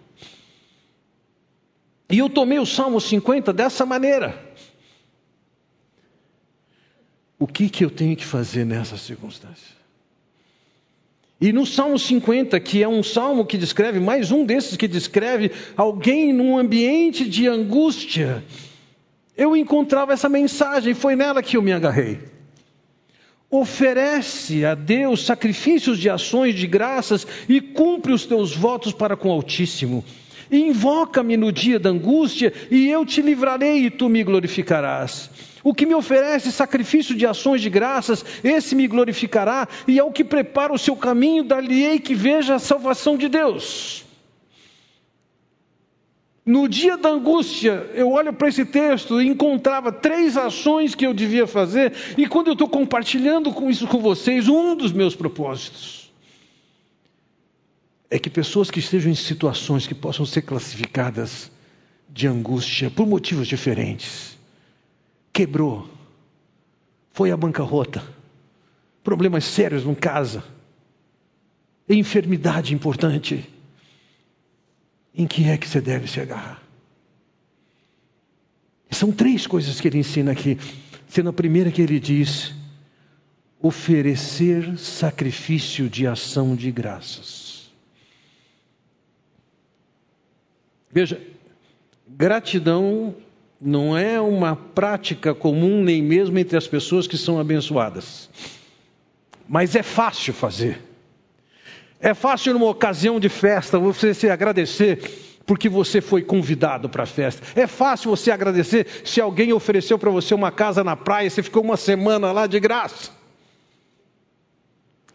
E 2.08 2.18
eu 2.18 2.28
tomei 2.28 2.58
o 2.58 2.66
Salmo 2.66 3.00
50 3.00 3.52
dessa 3.52 3.84
maneira. 3.84 4.50
O 7.38 7.46
que, 7.46 7.68
que 7.68 7.84
eu 7.84 7.90
tenho 7.90 8.16
que 8.16 8.24
fazer 8.24 8.64
nessa 8.64 8.96
circunstância? 8.96 9.80
E 11.40 11.52
no 11.52 11.64
Salmo 11.64 11.98
50, 11.98 12.60
que 12.60 12.82
é 12.82 12.88
um 12.88 13.02
salmo 13.02 13.46
que 13.46 13.56
descreve, 13.56 13.98
mais 13.98 14.30
um 14.30 14.44
desses 14.44 14.76
que 14.76 14.86
descreve 14.86 15.50
alguém 15.74 16.34
num 16.34 16.58
ambiente 16.58 17.26
de 17.26 17.48
angústia, 17.48 18.44
eu 19.40 19.56
encontrava 19.56 20.12
essa 20.12 20.28
mensagem, 20.28 20.92
foi 20.92 21.16
nela 21.16 21.42
que 21.42 21.56
eu 21.56 21.62
me 21.62 21.72
agarrei. 21.72 22.18
Oferece 23.50 24.66
a 24.66 24.74
Deus 24.74 25.24
sacrifícios 25.24 25.98
de 25.98 26.10
ações 26.10 26.54
de 26.54 26.66
graças 26.66 27.26
e 27.48 27.58
cumpre 27.58 28.12
os 28.12 28.26
teus 28.26 28.54
votos 28.54 28.92
para 28.92 29.16
com 29.16 29.30
o 29.30 29.32
Altíssimo. 29.32 30.04
Invoca-me 30.52 31.38
no 31.38 31.50
dia 31.50 31.78
da 31.78 31.88
angústia 31.88 32.52
e 32.70 32.90
eu 32.90 33.06
te 33.06 33.22
livrarei 33.22 33.86
e 33.86 33.90
tu 33.90 34.10
me 34.10 34.22
glorificarás. 34.22 35.30
O 35.64 35.72
que 35.72 35.86
me 35.86 35.94
oferece 35.94 36.52
sacrifício 36.52 37.14
de 37.14 37.24
ações 37.24 37.62
de 37.62 37.70
graças, 37.70 38.22
esse 38.44 38.74
me 38.74 38.86
glorificará, 38.86 39.66
e 39.88 39.98
ao 39.98 40.12
que 40.12 40.22
prepara 40.22 40.74
o 40.74 40.78
seu 40.78 40.96
caminho, 40.96 41.44
dar-lhe-ei 41.44 41.98
que 41.98 42.14
veja 42.14 42.56
a 42.56 42.58
salvação 42.58 43.16
de 43.16 43.28
Deus. 43.28 44.04
No 46.44 46.68
dia 46.68 46.96
da 46.96 47.10
angústia, 47.10 47.90
eu 47.94 48.10
olho 48.10 48.32
para 48.32 48.48
esse 48.48 48.64
texto 48.64 49.20
e 49.20 49.26
encontrava 49.28 49.92
três 49.92 50.36
ações 50.36 50.94
que 50.94 51.06
eu 51.06 51.12
devia 51.12 51.46
fazer, 51.46 51.92
e 52.16 52.26
quando 52.26 52.48
eu 52.48 52.54
estou 52.54 52.68
compartilhando 52.68 53.52
com 53.52 53.70
isso 53.70 53.86
com 53.86 54.00
vocês, 54.00 54.48
um 54.48 54.74
dos 54.74 54.92
meus 54.92 55.14
propósitos 55.14 56.00
é 58.10 58.18
que 58.18 58.28
pessoas 58.28 58.70
que 58.70 58.80
estejam 58.80 59.12
em 59.12 59.14
situações 59.14 59.86
que 59.86 59.94
possam 59.94 60.26
ser 60.26 60.42
classificadas 60.42 61.50
de 62.08 62.26
angústia 62.26 62.90
por 62.90 63.06
motivos 63.06 63.46
diferentes, 63.46 64.36
quebrou, 65.32 65.88
foi 67.12 67.30
à 67.30 67.36
bancarrota, 67.36 68.02
problemas 69.04 69.44
sérios 69.44 69.84
em 69.84 69.94
casa, 69.94 70.42
enfermidade 71.88 72.74
importante, 72.74 73.48
em 75.14 75.26
que 75.26 75.48
é 75.48 75.56
que 75.56 75.68
você 75.68 75.80
deve 75.80 76.08
se 76.08 76.20
agarrar? 76.20 76.62
São 78.90 79.12
três 79.12 79.46
coisas 79.46 79.80
que 79.80 79.88
ele 79.88 79.98
ensina 79.98 80.32
aqui. 80.32 80.58
Sendo 81.08 81.30
a 81.30 81.32
primeira 81.32 81.70
que 81.70 81.80
ele 81.80 81.98
diz: 81.98 82.54
oferecer 83.60 84.76
sacrifício 84.78 85.88
de 85.88 86.06
ação 86.06 86.54
de 86.54 86.70
graças. 86.70 87.70
Veja, 90.90 91.20
gratidão 92.08 93.14
não 93.60 93.96
é 93.96 94.20
uma 94.20 94.56
prática 94.56 95.34
comum 95.34 95.82
nem 95.82 96.02
mesmo 96.02 96.38
entre 96.38 96.56
as 96.56 96.66
pessoas 96.66 97.06
que 97.06 97.16
são 97.16 97.38
abençoadas. 97.38 98.28
Mas 99.48 99.76
é 99.76 99.82
fácil 99.82 100.34
fazer. 100.34 100.89
É 102.00 102.14
fácil 102.14 102.54
numa 102.54 102.68
ocasião 102.68 103.20
de 103.20 103.28
festa 103.28 103.78
você 103.78 104.14
se 104.14 104.30
agradecer 104.30 105.38
porque 105.46 105.68
você 105.68 106.00
foi 106.00 106.22
convidado 106.22 106.88
para 106.88 107.02
a 107.02 107.06
festa. 107.06 107.42
É 107.60 107.66
fácil 107.66 108.10
você 108.10 108.30
agradecer 108.30 108.86
se 109.04 109.20
alguém 109.20 109.52
ofereceu 109.52 109.98
para 109.98 110.10
você 110.10 110.32
uma 110.34 110.50
casa 110.50 110.82
na 110.82 110.96
praia 110.96 111.26
e 111.26 111.30
você 111.30 111.42
ficou 111.42 111.62
uma 111.62 111.76
semana 111.76 112.32
lá 112.32 112.46
de 112.46 112.58
graça. 112.58 113.10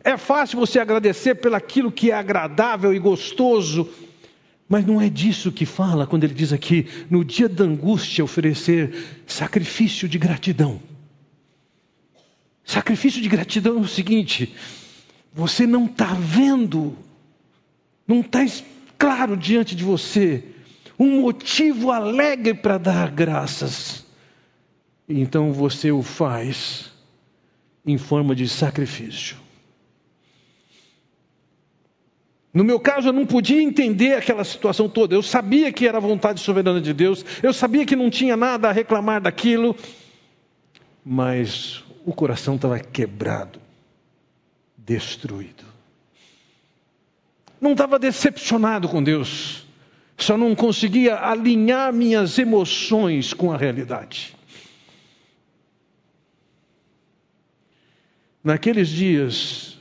É 0.03 0.17
fácil 0.17 0.59
você 0.59 0.77
agradecer 0.77 1.35
pelaquilo 1.35 1.91
que 1.91 2.11
é 2.11 2.13
agradável 2.13 2.93
e 2.93 2.99
gostoso, 2.99 3.89
mas 4.69 4.85
não 4.85 5.01
é 5.01 5.09
disso 5.09 5.51
que 5.51 5.65
fala 5.65 6.05
quando 6.05 6.25
ele 6.25 6.33
diz 6.33 6.53
aqui, 6.53 6.87
no 7.09 7.25
dia 7.25 7.49
da 7.49 7.63
angústia, 7.63 8.23
oferecer 8.23 9.23
sacrifício 9.25 10.07
de 10.07 10.19
gratidão. 10.19 10.79
Sacrifício 12.63 13.21
de 13.21 13.29
gratidão 13.29 13.77
é 13.77 13.81
o 13.81 13.87
seguinte: 13.87 14.53
você 15.35 15.67
não 15.67 15.83
está 15.83 16.13
vendo, 16.13 16.95
não 18.07 18.21
está 18.21 18.39
claro 18.97 19.35
diante 19.35 19.75
de 19.75 19.83
você 19.83 20.41
um 20.97 21.19
motivo 21.19 21.91
alegre 21.91 22.53
para 22.53 22.77
dar 22.77 23.11
graças. 23.11 24.05
Então 25.09 25.51
você 25.51 25.91
o 25.91 26.01
faz 26.01 26.89
em 27.85 27.97
forma 27.97 28.33
de 28.33 28.47
sacrifício. 28.47 29.35
No 32.53 32.63
meu 32.63 32.79
caso, 32.79 33.09
eu 33.09 33.13
não 33.13 33.25
podia 33.25 33.61
entender 33.61 34.13
aquela 34.13 34.45
situação 34.45 34.87
toda. 34.87 35.13
Eu 35.13 35.21
sabia 35.21 35.69
que 35.73 35.85
era 35.85 35.97
a 35.97 36.01
vontade 36.01 36.39
soberana 36.39 36.79
de 36.79 36.93
Deus, 36.93 37.25
eu 37.43 37.51
sabia 37.51 37.85
que 37.85 37.97
não 37.97 38.09
tinha 38.09 38.37
nada 38.37 38.69
a 38.69 38.71
reclamar 38.71 39.19
daquilo, 39.19 39.75
mas 41.03 41.83
o 42.05 42.13
coração 42.13 42.55
estava 42.55 42.79
quebrado 42.79 43.64
destruído. 44.85 45.65
Não 47.59 47.71
estava 47.71 47.97
decepcionado 47.97 48.87
com 48.87 49.03
Deus, 49.03 49.65
só 50.17 50.37
não 50.37 50.53
conseguia 50.53 51.19
alinhar 51.19 51.91
minhas 51.91 52.37
emoções 52.37 53.33
com 53.33 53.51
a 53.51 53.57
realidade. 53.57 54.35
Naqueles 58.43 58.89
dias, 58.89 59.79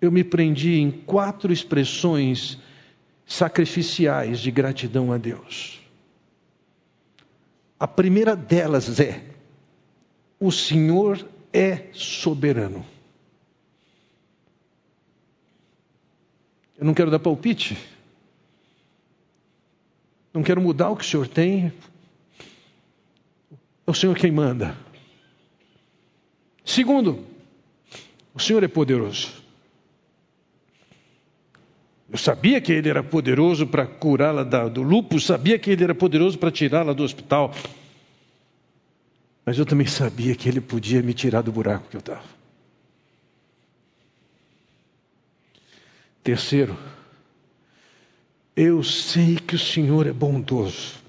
eu 0.00 0.12
me 0.12 0.22
prendi 0.22 0.74
em 0.74 0.90
quatro 0.90 1.50
expressões 1.50 2.58
sacrificiais 3.24 4.40
de 4.40 4.50
gratidão 4.50 5.10
a 5.10 5.16
Deus. 5.16 5.80
A 7.80 7.88
primeira 7.88 8.36
delas 8.36 9.00
é: 9.00 9.24
o 10.38 10.52
Senhor 10.52 11.26
é 11.52 11.86
soberano. 11.92 12.91
Eu 16.82 16.84
não 16.84 16.94
quero 16.94 17.12
dar 17.12 17.20
palpite. 17.20 17.78
Não 20.34 20.42
quero 20.42 20.60
mudar 20.60 20.90
o 20.90 20.96
que 20.96 21.04
o 21.04 21.06
Senhor 21.06 21.28
tem. 21.28 21.72
É 23.86 23.90
o 23.92 23.94
Senhor 23.94 24.16
quem 24.16 24.32
manda. 24.32 24.76
Segundo, 26.64 27.24
o 28.34 28.40
Senhor 28.40 28.64
é 28.64 28.66
poderoso. 28.66 29.30
Eu 32.10 32.18
sabia 32.18 32.60
que 32.60 32.72
Ele 32.72 32.88
era 32.88 33.04
poderoso 33.04 33.64
para 33.64 33.86
curá-la 33.86 34.42
do 34.42 34.82
lúpus, 34.82 35.24
sabia 35.24 35.60
que 35.60 35.70
Ele 35.70 35.84
era 35.84 35.94
poderoso 35.94 36.36
para 36.36 36.50
tirá-la 36.50 36.92
do 36.92 37.04
hospital. 37.04 37.54
Mas 39.46 39.56
eu 39.56 39.64
também 39.64 39.86
sabia 39.86 40.34
que 40.34 40.48
Ele 40.48 40.60
podia 40.60 41.00
me 41.00 41.14
tirar 41.14 41.42
do 41.42 41.52
buraco 41.52 41.88
que 41.88 41.96
eu 41.96 42.00
estava. 42.00 42.41
Terceiro, 46.22 46.78
eu 48.54 48.82
sei 48.82 49.36
que 49.36 49.56
o 49.56 49.58
Senhor 49.58 50.06
é 50.06 50.12
bondoso. 50.12 51.02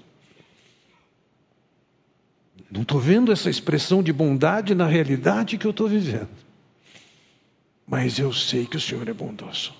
Não 2.70 2.82
estou 2.82 2.98
vendo 2.98 3.30
essa 3.30 3.48
expressão 3.48 4.02
de 4.02 4.12
bondade 4.12 4.74
na 4.74 4.86
realidade 4.86 5.56
que 5.56 5.66
eu 5.66 5.70
estou 5.70 5.86
vivendo. 5.86 6.28
Mas 7.86 8.18
eu 8.18 8.32
sei 8.32 8.66
que 8.66 8.76
o 8.76 8.80
Senhor 8.80 9.08
é 9.08 9.12
bondoso. 9.12 9.72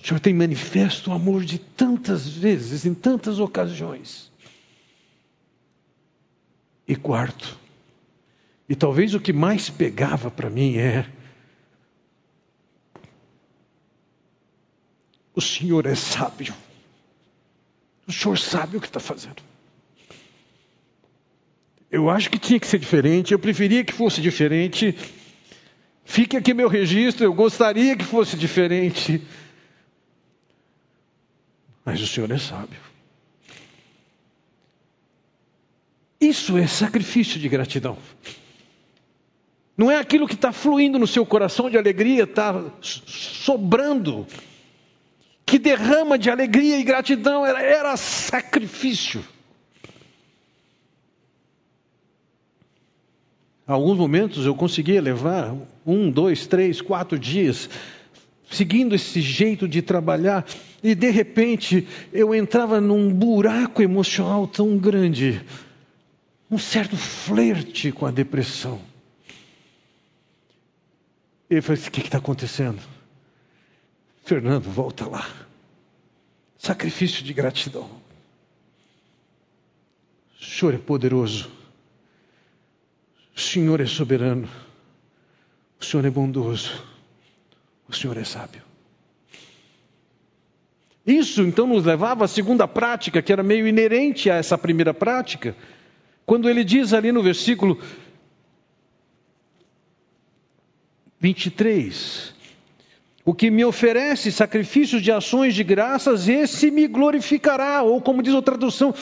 O 0.00 0.06
Senhor 0.06 0.20
tem 0.20 0.32
manifesto 0.32 1.10
o 1.10 1.14
amor 1.14 1.44
de 1.44 1.58
tantas 1.58 2.28
vezes, 2.28 2.86
em 2.86 2.94
tantas 2.94 3.40
ocasiões. 3.40 4.30
E 6.86 6.94
quarto, 6.94 7.58
e 8.68 8.76
talvez 8.76 9.14
o 9.14 9.20
que 9.20 9.32
mais 9.32 9.68
pegava 9.68 10.30
para 10.30 10.50
mim 10.50 10.76
é 10.76 11.10
O 15.36 15.40
Senhor 15.42 15.84
é 15.84 15.94
sábio. 15.94 16.54
O 18.08 18.12
Senhor 18.12 18.38
sabe 18.38 18.78
o 18.78 18.80
que 18.80 18.86
está 18.86 18.98
fazendo. 18.98 19.42
Eu 21.90 22.08
acho 22.08 22.30
que 22.30 22.38
tinha 22.38 22.58
que 22.58 22.66
ser 22.66 22.78
diferente, 22.78 23.32
eu 23.32 23.38
preferia 23.38 23.84
que 23.84 23.92
fosse 23.92 24.22
diferente. 24.22 24.96
Fique 26.06 26.38
aqui 26.38 26.54
meu 26.54 26.68
registro, 26.68 27.22
eu 27.22 27.34
gostaria 27.34 27.94
que 27.94 28.04
fosse 28.04 28.34
diferente. 28.34 29.22
Mas 31.84 32.00
o 32.00 32.06
Senhor 32.06 32.30
é 32.30 32.38
sábio. 32.38 32.80
Isso 36.18 36.56
é 36.56 36.66
sacrifício 36.66 37.38
de 37.38 37.46
gratidão. 37.46 37.98
Não 39.76 39.90
é 39.90 39.98
aquilo 39.98 40.26
que 40.26 40.34
está 40.34 40.50
fluindo 40.50 40.98
no 40.98 41.06
seu 41.06 41.26
coração 41.26 41.68
de 41.68 41.76
alegria, 41.76 42.24
está 42.24 42.64
sobrando 42.80 44.26
que 45.46 45.60
derrama 45.60 46.18
de 46.18 46.28
alegria 46.28 46.76
e 46.76 46.82
gratidão, 46.82 47.46
era, 47.46 47.62
era 47.62 47.96
sacrifício. 47.96 49.24
Alguns 53.64 53.96
momentos 53.96 54.44
eu 54.44 54.54
conseguia 54.54 55.00
levar 55.00 55.54
um, 55.86 56.10
dois, 56.10 56.46
três, 56.48 56.80
quatro 56.80 57.18
dias 57.18 57.70
seguindo 58.50 58.94
esse 58.94 59.20
jeito 59.20 59.66
de 59.66 59.82
trabalhar 59.82 60.46
e 60.82 60.94
de 60.94 61.10
repente 61.10 61.86
eu 62.12 62.34
entrava 62.34 62.80
num 62.80 63.12
buraco 63.12 63.82
emocional 63.82 64.46
tão 64.46 64.76
grande, 64.78 65.44
um 66.50 66.58
certo 66.58 66.96
flerte 66.96 67.90
com 67.90 68.06
a 68.06 68.10
depressão. 68.10 68.80
E 71.50 71.56
eu 71.56 71.62
falei: 71.62 71.82
o 71.82 71.90
que 71.90 72.00
está 72.00 72.18
acontecendo? 72.18 72.95
Fernando, 74.26 74.68
volta 74.68 75.08
lá. 75.08 75.24
Sacrifício 76.58 77.22
de 77.22 77.32
gratidão. 77.32 77.88
O 80.40 80.44
Senhor 80.44 80.74
é 80.74 80.78
poderoso. 80.78 81.48
O 83.36 83.40
Senhor 83.40 83.80
é 83.80 83.86
soberano. 83.86 84.48
O 85.78 85.84
Senhor 85.84 86.04
é 86.04 86.10
bondoso. 86.10 86.84
O 87.88 87.94
Senhor 87.94 88.16
é 88.16 88.24
sábio. 88.24 88.62
Isso 91.06 91.42
então 91.42 91.68
nos 91.68 91.84
levava 91.84 92.24
à 92.24 92.28
segunda 92.28 92.66
prática, 92.66 93.22
que 93.22 93.32
era 93.32 93.44
meio 93.44 93.64
inerente 93.64 94.28
a 94.28 94.34
essa 94.34 94.58
primeira 94.58 94.92
prática, 94.92 95.56
quando 96.26 96.50
ele 96.50 96.64
diz 96.64 96.92
ali 96.92 97.12
no 97.12 97.22
versículo 97.22 97.80
23: 101.20 102.34
o 103.26 103.34
que 103.34 103.50
me 103.50 103.64
oferece 103.64 104.30
sacrifícios 104.30 105.02
de 105.02 105.10
ações 105.10 105.52
de 105.52 105.64
graças, 105.64 106.28
esse 106.28 106.70
me 106.70 106.86
glorificará, 106.86 107.82
ou 107.82 108.00
como 108.00 108.22
diz 108.22 108.32
a 108.32 108.40
tradução, 108.40 108.94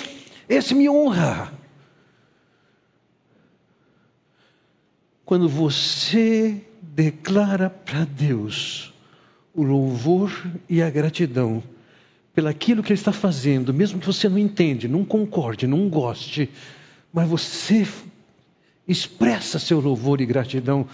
esse 0.48 0.74
me 0.74 0.88
honra. 0.88 1.52
Quando 5.26 5.46
você 5.46 6.58
declara 6.80 7.68
para 7.68 8.06
Deus 8.06 8.94
o 9.54 9.62
louvor 9.62 10.32
e 10.70 10.80
a 10.80 10.88
gratidão 10.88 11.62
pelaquilo 12.34 12.82
que 12.82 12.92
Ele 12.92 12.98
está 12.98 13.12
fazendo, 13.12 13.74
mesmo 13.74 14.00
que 14.00 14.06
você 14.06 14.26
não 14.26 14.38
entende, 14.38 14.88
não 14.88 15.04
concorde, 15.04 15.66
não 15.66 15.86
goste, 15.90 16.48
mas 17.12 17.28
você 17.28 17.86
expressa 18.88 19.58
seu 19.58 19.80
louvor 19.80 20.22
e 20.22 20.26
gratidão, 20.26 20.86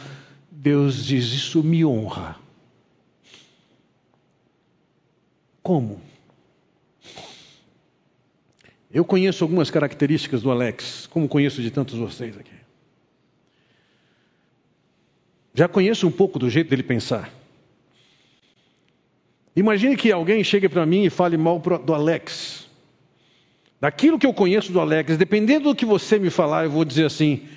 Deus 0.50 1.06
diz: 1.06 1.26
Isso 1.26 1.62
me 1.62 1.84
honra. 1.84 2.49
Como? 5.70 6.02
Eu 8.90 9.04
conheço 9.04 9.44
algumas 9.44 9.70
características 9.70 10.42
do 10.42 10.50
Alex, 10.50 11.06
como 11.06 11.28
conheço 11.28 11.62
de 11.62 11.70
tantos 11.70 11.96
vocês 11.96 12.36
aqui. 12.36 12.50
Já 15.54 15.68
conheço 15.68 16.08
um 16.08 16.10
pouco 16.10 16.40
do 16.40 16.50
jeito 16.50 16.68
dele 16.68 16.82
pensar. 16.82 17.32
Imagine 19.54 19.96
que 19.96 20.10
alguém 20.10 20.42
chegue 20.42 20.68
para 20.68 20.84
mim 20.84 21.04
e 21.04 21.08
fale 21.08 21.36
mal 21.36 21.60
do 21.60 21.94
Alex. 21.94 22.68
Daquilo 23.80 24.18
que 24.18 24.26
eu 24.26 24.34
conheço 24.34 24.72
do 24.72 24.80
Alex, 24.80 25.16
dependendo 25.16 25.68
do 25.68 25.76
que 25.76 25.84
você 25.84 26.18
me 26.18 26.30
falar, 26.30 26.64
eu 26.64 26.70
vou 26.72 26.84
dizer 26.84 27.06
assim: 27.06 27.48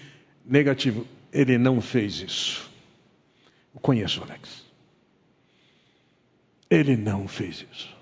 negativo, 0.45 1.07
ele 1.31 1.57
não 1.57 1.81
fez 1.81 2.21
isso. 2.21 2.69
Eu 3.73 3.81
conheço 3.81 4.21
o 4.21 4.23
Alex. 4.23 4.63
Ele 6.69 6.95
não 6.95 7.27
fez 7.27 7.65
isso. 7.73 7.92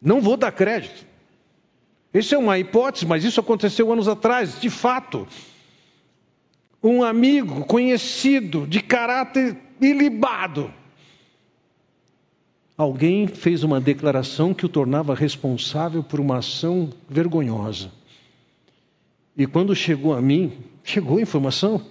Não 0.00 0.20
vou 0.20 0.36
dar 0.36 0.52
crédito. 0.52 1.06
Isso 2.12 2.34
é 2.34 2.38
uma 2.38 2.58
hipótese, 2.58 3.06
mas 3.06 3.24
isso 3.24 3.40
aconteceu 3.40 3.92
anos 3.92 4.08
atrás, 4.08 4.60
de 4.60 4.70
fato. 4.70 5.28
Um 6.82 7.04
amigo 7.04 7.64
conhecido, 7.64 8.66
de 8.66 8.80
caráter 8.80 9.56
ilibado, 9.80 10.72
alguém 12.76 13.26
fez 13.26 13.62
uma 13.62 13.80
declaração 13.80 14.54
que 14.54 14.64
o 14.64 14.68
tornava 14.68 15.14
responsável 15.14 16.02
por 16.02 16.18
uma 16.18 16.38
ação 16.38 16.90
vergonhosa. 17.08 17.92
E 19.36 19.46
quando 19.46 19.74
chegou 19.76 20.14
a 20.14 20.20
mim, 20.20 20.52
chegou 20.82 21.18
a 21.18 21.22
informação, 21.22 21.84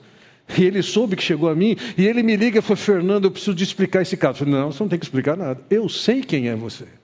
e 0.57 0.63
ele 0.63 0.81
soube 0.81 1.15
que 1.15 1.23
chegou 1.23 1.47
a 1.47 1.55
mim, 1.55 1.77
e 1.97 2.05
ele 2.05 2.23
me 2.23 2.35
liga 2.35 2.59
e 2.59 2.61
falou: 2.61 2.77
Fernando, 2.77 3.25
eu 3.25 3.31
preciso 3.31 3.55
de 3.55 3.63
explicar 3.63 4.01
esse 4.01 4.17
caso. 4.17 4.33
Eu 4.33 4.47
falei: 4.47 4.53
Não, 4.59 4.71
você 4.71 4.83
não 4.83 4.89
tem 4.89 4.99
que 4.99 5.05
explicar 5.05 5.37
nada. 5.37 5.61
Eu 5.69 5.87
sei 5.87 6.21
quem 6.21 6.49
é 6.49 6.55
você. 6.55 6.98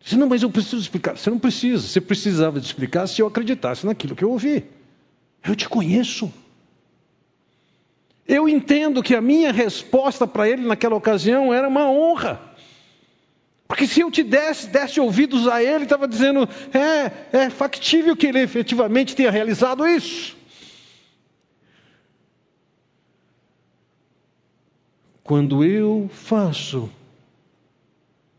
Disse, 0.00 0.16
não, 0.16 0.28
mas 0.28 0.42
eu 0.42 0.50
preciso 0.50 0.78
explicar. 0.78 1.16
Você 1.16 1.30
não 1.30 1.38
precisa. 1.38 1.86
Você 1.86 2.00
precisava 2.00 2.60
de 2.60 2.66
explicar 2.66 3.06
se 3.06 3.20
eu 3.20 3.26
acreditasse 3.26 3.84
naquilo 3.84 4.14
que 4.14 4.24
eu 4.24 4.30
ouvi. 4.30 4.64
Eu 5.44 5.54
te 5.56 5.68
conheço. 5.68 6.32
Eu 8.26 8.48
entendo 8.48 9.02
que 9.02 9.14
a 9.14 9.20
minha 9.20 9.50
resposta 9.52 10.26
para 10.26 10.48
ele 10.48 10.66
naquela 10.66 10.94
ocasião 10.94 11.52
era 11.52 11.66
uma 11.66 11.90
honra. 11.90 12.40
Porque 13.66 13.86
se 13.86 14.00
eu 14.00 14.10
te 14.10 14.22
desse, 14.22 14.66
desse 14.68 14.98
ouvidos 14.98 15.46
a 15.46 15.62
ele, 15.62 15.84
estava 15.84 16.08
dizendo, 16.08 16.48
é, 16.72 17.44
é 17.44 17.50
factível 17.50 18.16
que 18.16 18.26
ele 18.26 18.40
efetivamente 18.40 19.14
tenha 19.14 19.30
realizado 19.30 19.86
isso. 19.86 20.36
Quando 25.22 25.62
eu 25.62 26.08
faço 26.10 26.90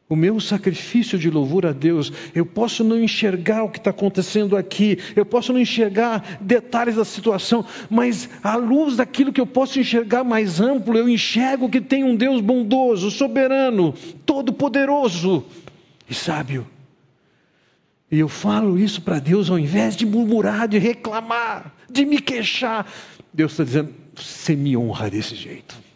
o 0.10 0.15
meu 0.15 0.39
sacrifício 0.39 1.19
de 1.19 1.30
louvor 1.30 1.67
a 1.67 1.72
Deus, 1.72 2.12
eu 2.34 2.43
posso 2.43 2.84
não 2.84 3.00
enxergar 3.00 3.63
o 3.63 3.69
que 3.69 3.78
está 3.78 3.91
acontecendo 3.91 4.58
aqui, 4.58 4.98
eu 5.15 5.24
posso 5.24 5.54
não 5.54 5.60
enxergar 5.60 6.39
detalhes 6.41 6.95
da 6.95 7.06
situação, 7.06 7.63
mas 7.88 8.28
à 8.43 8.56
luz 8.56 8.95
daquilo 8.95 9.32
que 9.32 9.39
eu 9.39 9.45
posso 9.45 9.80
enxergar 9.80 10.24
mais 10.24 10.60
amplo, 10.60 10.98
eu 10.98 11.08
enxergo 11.08 11.69
que 11.69 11.80
tem 11.80 12.04
um 12.04 12.15
Deus 12.15 12.41
bondoso, 12.41 13.12
soberano, 13.12 13.93
todo-poderoso 14.26 15.45
e 16.10 16.15
sábio. 16.15 16.67
E 18.12 18.17
eu 18.17 18.28
falo 18.28 18.80
isso 18.80 19.04
para 19.04 19.19
Deus 19.19 19.52
ao 19.52 19.60
invés 19.60 19.95
de 19.95 20.08
murmurar, 20.08 20.67
de 20.67 20.80
reclamar, 20.80 21.72
de 21.88 22.04
me 22.04 22.19
queixar. 22.19 22.91
Deus 23.32 23.52
está 23.52 23.63
dizendo: 23.63 23.93
você 24.15 24.56
me 24.56 24.76
honra 24.76 25.12
desse 25.12 25.36
jeito. 25.36 25.88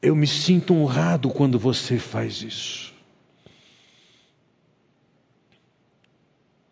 Eu 0.00 0.14
me 0.14 0.26
sinto 0.26 0.74
honrado 0.74 1.30
quando 1.30 1.58
você 1.58 1.98
faz 1.98 2.42
isso. 2.42 2.94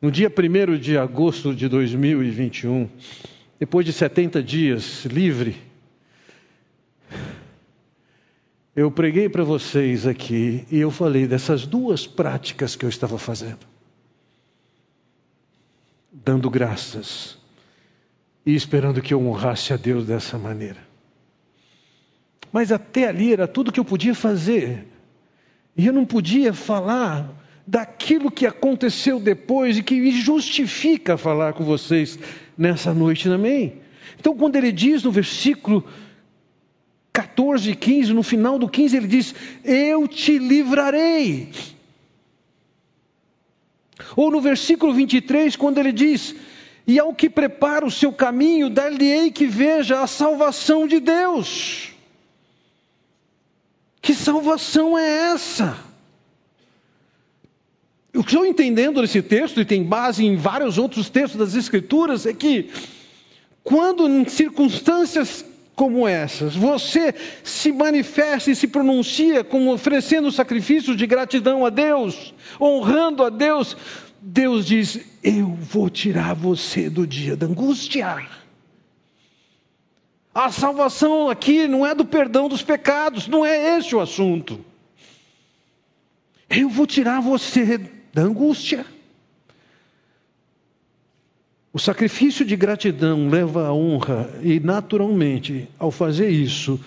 No 0.01 0.11
dia 0.11 0.31
1 0.31 0.79
de 0.79 0.99
agosto 0.99 1.55
de 1.55 1.67
2021, 1.67 2.89
depois 3.59 3.87
de 3.87 3.93
70 3.93 4.43
dias 4.43 5.07
livre, 5.07 5.57
eu 8.77 8.91
preguei 8.91 9.29
para 9.29 9.45
vocês 9.45 10.07
aqui 10.07 10.67
e 10.71 10.79
eu 10.79 10.91
falei 10.91 11.27
dessas 11.27 11.65
duas 11.65 12.07
práticas 12.07 12.77
que 12.77 12.85
eu 12.85 12.89
estava 12.89 13.17
fazendo. 13.17 13.67
Dando 16.13 16.51
graças 16.51 17.39
e 18.45 18.55
esperando 18.55 19.01
que 19.01 19.15
eu 19.15 19.27
honrasse 19.27 19.73
a 19.73 19.77
Deus 19.77 20.05
dessa 20.05 20.37
maneira. 20.37 20.94
Mas 22.55 22.71
até 22.71 23.09
ali 23.09 23.33
era 23.33 23.49
tudo 23.49 23.73
que 23.73 23.81
eu 23.81 23.85
podia 23.85 24.15
fazer. 24.15 24.87
E 25.77 25.89
eu 25.89 25.93
não 25.93 26.05
podia 26.05 26.53
falar 26.53 27.29
daquilo 27.67 28.31
que 28.31 28.47
aconteceu 28.47 29.19
depois 29.19 29.77
e 29.77 29.83
que 29.83 30.13
justifica 30.13 31.17
falar 31.17 31.55
com 31.55 31.65
vocês 31.65 32.17
nessa 32.57 32.95
noite 32.95 33.29
também. 33.29 33.81
Então, 34.21 34.37
quando 34.37 34.55
ele 34.55 34.71
diz 34.71 35.03
no 35.03 35.11
versículo 35.11 35.85
14 37.13 37.73
e 37.73 37.75
15, 37.75 38.13
no 38.13 38.23
final 38.23 38.57
do 38.57 38.69
15, 38.69 38.99
ele 38.99 39.09
diz: 39.09 39.35
Eu 39.65 40.07
te 40.07 40.39
livrarei. 40.39 41.49
Ou 44.15 44.31
no 44.31 44.41
versículo 44.41 44.95
23, 44.95 45.57
quando 45.57 45.79
ele 45.79 45.91
diz: 45.91 46.37
E 46.87 47.01
ao 47.01 47.13
que 47.13 47.29
prepara 47.29 47.85
o 47.85 47.91
seu 47.91 48.13
caminho, 48.13 48.71
dar-lhe-ei 48.71 49.33
que 49.33 49.45
veja 49.45 50.03
a 50.03 50.07
salvação 50.07 50.87
de 50.87 51.01
Deus. 51.01 51.94
Que 54.05 54.13
salvação 54.13 54.99
é 54.99 55.33
essa? 55.33 55.79
O 58.15 58.23
que 58.23 58.33
estou 58.33 58.45
entendendo 58.45 59.01
desse 59.01 59.23
texto, 59.23 59.63
e 59.63 59.65
tem 59.65 59.83
base 59.83 60.27
em 60.27 60.37
vários 60.37 60.77
outros 60.77 61.09
textos 61.09 61.39
das 61.41 61.55
Escrituras, 61.55 62.27
é 62.27 62.35
que 62.35 62.69
quando 63.63 64.07
em 64.07 64.29
circunstâncias 64.29 65.43
como 65.75 66.07
essas, 66.07 66.55
você 66.55 67.15
se 67.43 67.73
manifesta 67.73 68.51
e 68.51 68.55
se 68.55 68.69
pronuncia 68.69 69.43
como 69.43 69.73
oferecendo 69.73 70.31
sacrifício 70.31 70.95
de 70.95 71.07
gratidão 71.07 71.65
a 71.65 71.71
Deus, 71.71 72.35
honrando 72.61 73.25
a 73.25 73.31
Deus, 73.31 73.75
Deus 74.21 74.67
diz: 74.67 75.01
Eu 75.23 75.49
vou 75.49 75.89
tirar 75.89 76.35
você 76.35 76.91
do 76.91 77.07
dia 77.07 77.35
da 77.35 77.47
angústia. 77.47 78.44
A 80.35 80.51
salvação 80.51 81.31
aqui 81.31 81.69
não 81.69 81.87
é 81.87 81.95
do 81.95 82.05
perdão 82.05 82.49
dos 82.49 82.61
pecados, 82.61 83.29
não 83.29 83.47
é 83.47 83.79
esse 83.79 83.95
o 83.95 84.01
assunto. 84.01 84.59
Eu 86.51 86.69
vou 86.69 86.87
tirar 86.87 87.21
você 87.21 87.79
da 88.13 88.23
angústia. 88.23 88.85
O 91.73 91.79
sacrifício 91.79 92.45
de 92.45 92.57
gratidão 92.57 93.29
leva 93.29 93.69
à 93.69 93.73
honra, 93.73 94.29
e 94.43 94.59
naturalmente, 94.59 95.69
ao 95.79 95.91
fazer 95.91 96.31
isso, 96.31 96.81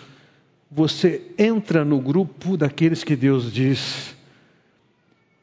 você 0.69 1.21
entra 1.37 1.85
no 1.85 1.99
grupo 1.99 2.57
daqueles 2.57 3.03
que 3.03 3.15
Deus 3.15 3.51
diz: 3.51 4.15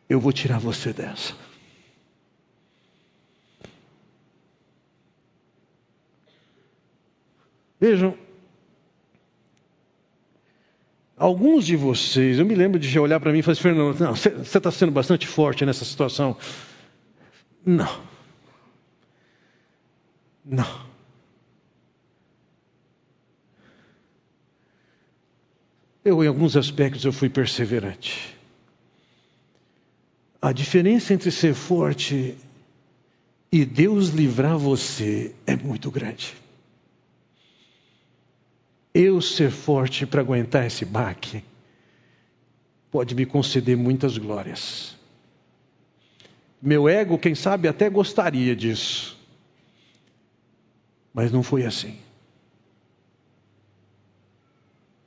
Eu 0.08 0.20
vou 0.20 0.32
tirar 0.32 0.58
você 0.58 0.92
dessa. 0.92 1.34
Vejam, 7.84 8.16
alguns 11.18 11.66
de 11.66 11.76
vocês, 11.76 12.38
eu 12.38 12.46
me 12.46 12.54
lembro 12.54 12.80
de 12.80 12.98
olhar 12.98 13.20
para 13.20 13.30
mim 13.30 13.40
e 13.40 13.42
falar 13.42 13.52
assim, 13.52 13.60
Fernando, 13.60 14.00
não, 14.00 14.16
você 14.16 14.30
está 14.30 14.70
sendo 14.70 14.90
bastante 14.90 15.26
forte 15.26 15.66
nessa 15.66 15.84
situação. 15.84 16.34
Não. 17.62 18.02
Não. 20.42 20.86
Eu, 26.02 26.24
em 26.24 26.26
alguns 26.26 26.56
aspectos, 26.56 27.04
eu 27.04 27.12
fui 27.12 27.28
perseverante. 27.28 28.34
A 30.40 30.52
diferença 30.52 31.12
entre 31.12 31.30
ser 31.30 31.52
forte 31.52 32.34
e 33.52 33.62
Deus 33.66 34.08
livrar 34.08 34.56
você 34.56 35.34
é 35.46 35.54
muito 35.54 35.90
grande 35.90 36.43
eu 38.94 39.20
ser 39.20 39.50
forte 39.50 40.06
para 40.06 40.20
aguentar 40.20 40.64
esse 40.64 40.84
baque, 40.84 41.42
pode 42.90 43.12
me 43.14 43.26
conceder 43.26 43.76
muitas 43.76 44.16
glórias. 44.16 44.96
Meu 46.62 46.88
ego, 46.88 47.18
quem 47.18 47.34
sabe, 47.34 47.66
até 47.66 47.90
gostaria 47.90 48.54
disso, 48.54 49.18
mas 51.12 51.32
não 51.32 51.42
foi 51.42 51.64
assim. 51.64 51.98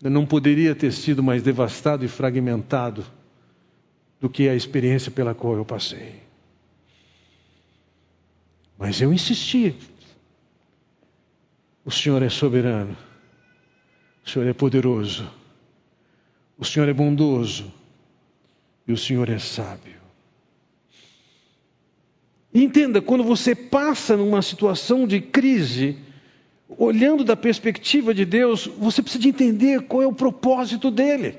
Eu 0.04 0.12
não 0.12 0.26
poderia 0.26 0.76
ter 0.76 0.92
sido 0.92 1.24
mais 1.24 1.42
devastado 1.42 2.04
e 2.06 2.08
fragmentado 2.08 3.06
do 4.20 4.30
que 4.30 4.50
a 4.50 4.56
experiência 4.56 5.10
pela 5.10 5.34
qual 5.34 5.56
eu 5.56 5.66
passei. 5.66 6.22
Mas 8.78 9.02
eu 9.02 9.12
insisti. 9.12 9.76
O 11.84 11.90
Senhor 11.90 12.22
é 12.22 12.30
soberano. 12.30 13.07
O 14.28 14.30
Senhor 14.30 14.46
é 14.46 14.54
poderoso. 14.54 15.26
O 16.58 16.66
Senhor 16.66 16.90
é 16.90 16.94
bondoso. 16.94 17.72
E 18.86 18.92
o 18.92 18.98
Senhor 18.98 19.30
é 19.30 19.40
sábio. 19.40 19.96
Entenda, 22.54 23.02
quando 23.02 23.24
você 23.24 23.56
passa 23.56 24.18
numa 24.18 24.42
situação 24.42 25.08
de 25.08 25.22
crise, 25.22 25.98
olhando 26.68 27.24
da 27.24 27.38
perspectiva 27.38 28.14
de 28.14 28.26
Deus, 28.26 28.68
você 28.78 29.02
precisa 29.02 29.22
de 29.22 29.30
entender 29.30 29.84
qual 29.84 30.04
é 30.04 30.08
o 30.08 30.14
propósito 30.14 30.92
dele. 30.92 31.38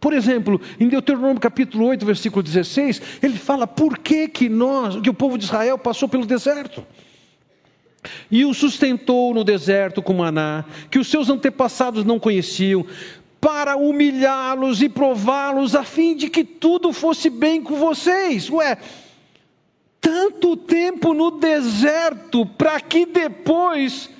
Por 0.00 0.12
exemplo, 0.12 0.60
em 0.80 0.88
Deuteronômio 0.88 1.40
capítulo 1.40 1.86
8, 1.86 2.04
versículo 2.04 2.42
16, 2.42 3.02
ele 3.22 3.38
fala 3.38 3.68
por 3.68 3.98
que, 3.98 4.26
que 4.26 4.48
nós, 4.48 5.00
que 5.00 5.10
o 5.10 5.14
povo 5.14 5.38
de 5.38 5.44
Israel 5.44 5.78
passou 5.78 6.08
pelo 6.08 6.26
deserto. 6.26 6.84
E 8.30 8.44
o 8.44 8.54
sustentou 8.54 9.34
no 9.34 9.44
deserto 9.44 10.02
com 10.02 10.14
maná, 10.14 10.64
que 10.90 10.98
os 10.98 11.08
seus 11.08 11.28
antepassados 11.28 12.04
não 12.04 12.18
conheciam, 12.18 12.86
para 13.40 13.76
humilhá-los 13.76 14.82
e 14.82 14.88
prová-los, 14.88 15.74
a 15.74 15.84
fim 15.84 16.16
de 16.16 16.28
que 16.28 16.42
tudo 16.42 16.92
fosse 16.92 17.30
bem 17.30 17.62
com 17.62 17.76
vocês. 17.76 18.50
Ué, 18.50 18.78
tanto 20.00 20.56
tempo 20.56 21.14
no 21.14 21.32
deserto 21.32 22.46
para 22.46 22.80
que 22.80 23.06
depois 23.06 24.10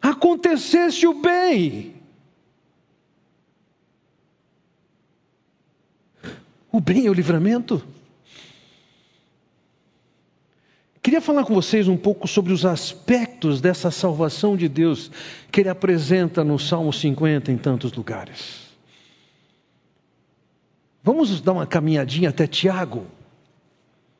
acontecesse 0.00 1.06
o 1.06 1.14
bem. 1.14 1.94
O 6.70 6.80
bem 6.80 7.06
é 7.06 7.10
o 7.10 7.14
livramento. 7.14 7.82
Queria 11.06 11.20
falar 11.20 11.44
com 11.44 11.54
vocês 11.54 11.86
um 11.86 11.96
pouco 11.96 12.26
sobre 12.26 12.52
os 12.52 12.66
aspectos 12.66 13.60
dessa 13.60 13.92
salvação 13.92 14.56
de 14.56 14.68
Deus 14.68 15.08
que 15.52 15.60
ele 15.60 15.68
apresenta 15.68 16.42
no 16.42 16.58
Salmo 16.58 16.92
50 16.92 17.52
em 17.52 17.56
tantos 17.56 17.92
lugares. 17.92 18.74
Vamos 21.04 21.40
dar 21.40 21.52
uma 21.52 21.64
caminhadinha 21.64 22.30
até 22.30 22.48
Tiago, 22.48 23.06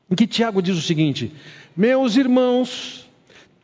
em 0.09 0.15
que 0.15 0.29
Tiago 0.29 0.63
diz 0.63 0.79
o 0.79 0.81
seguinte: 0.81 1.35
Meus 1.77 2.15
irmãos, 2.15 3.11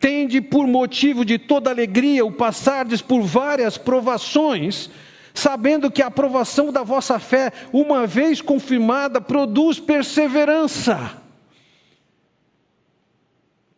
tende 0.00 0.40
por 0.40 0.66
motivo 0.66 1.24
de 1.24 1.38
toda 1.38 1.70
alegria 1.70 2.26
o 2.26 2.32
passardes 2.32 3.00
por 3.00 3.22
várias 3.22 3.78
provações, 3.78 4.90
sabendo 5.32 5.92
que 5.92 6.02
a 6.02 6.08
aprovação 6.08 6.72
da 6.72 6.82
vossa 6.82 7.20
fé, 7.20 7.52
uma 7.72 8.04
vez 8.04 8.40
confirmada, 8.40 9.20
produz 9.20 9.78
perseverança. 9.78 11.21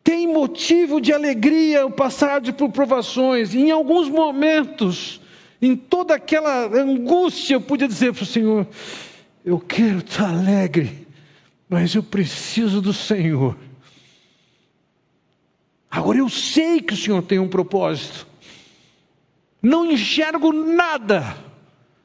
Tem 0.04 0.28
motivo 0.28 1.00
de 1.00 1.14
alegria 1.14 1.86
o 1.86 1.90
passar 1.90 2.42
por 2.52 2.70
provações, 2.70 3.54
em 3.54 3.70
alguns 3.70 4.10
momentos, 4.10 5.18
em 5.62 5.74
toda 5.74 6.14
aquela 6.14 6.66
angústia, 6.66 7.54
eu 7.54 7.60
podia 7.62 7.88
dizer 7.88 8.12
para 8.12 8.22
o 8.22 8.26
Senhor: 8.26 8.68
eu 9.42 9.58
quero 9.58 9.98
estar 10.00 10.28
alegre, 10.28 11.08
mas 11.66 11.94
eu 11.94 12.02
preciso 12.02 12.82
do 12.82 12.92
Senhor. 12.92 13.56
Agora 15.90 16.18
eu 16.18 16.28
sei 16.28 16.82
que 16.82 16.92
o 16.92 16.96
Senhor 16.96 17.22
tem 17.22 17.38
um 17.38 17.48
propósito. 17.48 18.26
Não 19.62 19.90
enxergo 19.90 20.52
nada. 20.52 21.34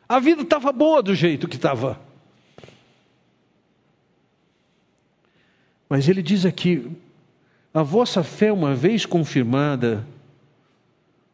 A 0.08 0.20
vida 0.20 0.44
estava 0.44 0.72
boa 0.72 1.04
do 1.04 1.14
jeito 1.14 1.50
que 1.50 1.58
estava. 1.58 2.00
Mas 5.90 6.08
ele 6.08 6.22
diz 6.22 6.46
aqui: 6.46 6.90
a 7.74 7.84
vossa 7.84 8.24
fé, 8.24 8.52
uma 8.52 8.74
vez 8.76 9.06
confirmada, 9.06 10.06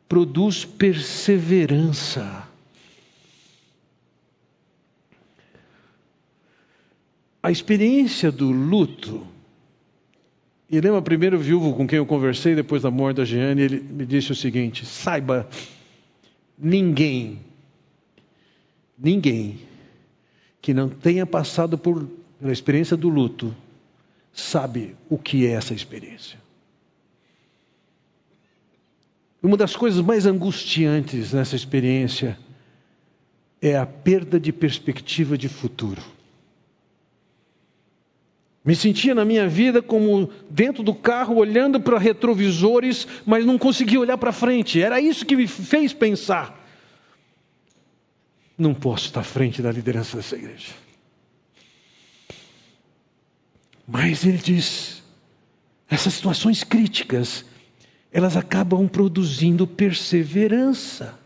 produz 0.07 0.65
perseverança. 0.65 2.47
A 7.41 7.51
experiência 7.51 8.31
do 8.31 8.51
luto 8.51 9.35
e 10.69 10.81
lembra 10.81 10.99
o 10.99 11.03
primeiro 11.03 11.37
viúvo 11.37 11.73
com 11.73 11.87
quem 11.87 11.97
eu 11.97 12.05
conversei 12.05 12.55
depois 12.55 12.81
da 12.81 12.89
morte 12.89 13.17
da 13.17 13.25
Jeane, 13.25 13.61
ele 13.61 13.79
me 13.79 14.05
disse 14.05 14.31
o 14.31 14.35
seguinte: 14.35 14.85
saiba, 14.85 15.47
ninguém, 16.57 17.39
ninguém 18.97 19.59
que 20.61 20.73
não 20.73 20.89
tenha 20.89 21.25
passado 21.25 21.77
por, 21.77 22.07
pela 22.39 22.51
experiência 22.51 22.97
do 22.97 23.07
luto, 23.07 23.55
sabe 24.35 24.95
o 25.09 25.17
que 25.17 25.47
é 25.47 25.51
essa 25.51 25.73
experiência. 25.73 26.37
Uma 29.41 29.55
das 29.55 29.75
coisas 29.75 30.01
mais 30.01 30.25
angustiantes 30.25 31.31
nessa 31.31 31.55
experiência 31.55 32.37
é 33.61 33.77
a 33.77 33.85
perda 33.85 34.39
de 34.39 34.51
perspectiva 34.51 35.37
de 35.37 35.47
futuro. 35.47 36.01
Me 38.63 38.75
sentia 38.75 39.13
na 39.13 39.23
minha 39.23 39.47
vida 39.47 39.81
como 39.81 40.29
dentro 40.49 40.83
do 40.83 40.93
carro, 40.93 41.35
olhando 41.35 41.79
para 41.79 41.99
retrovisores, 41.99 43.07
mas 43.25 43.45
não 43.45 43.57
conseguia 43.57 43.99
olhar 43.99 44.17
para 44.17 44.31
frente. 44.31 44.81
Era 44.81 44.99
isso 44.99 45.25
que 45.25 45.35
me 45.35 45.47
fez 45.47 45.93
pensar. 45.93 46.67
Não 48.57 48.73
posso 48.73 49.05
estar 49.05 49.21
à 49.21 49.23
frente 49.23 49.61
da 49.61 49.71
liderança 49.71 50.17
dessa 50.17 50.35
igreja. 50.35 50.84
Mas 53.87 54.25
ele 54.25 54.37
diz: 54.37 55.03
essas 55.89 56.13
situações 56.13 56.63
críticas, 56.63 57.45
elas 58.11 58.35
acabam 58.35 58.87
produzindo 58.87 59.67
perseverança. 59.67 61.19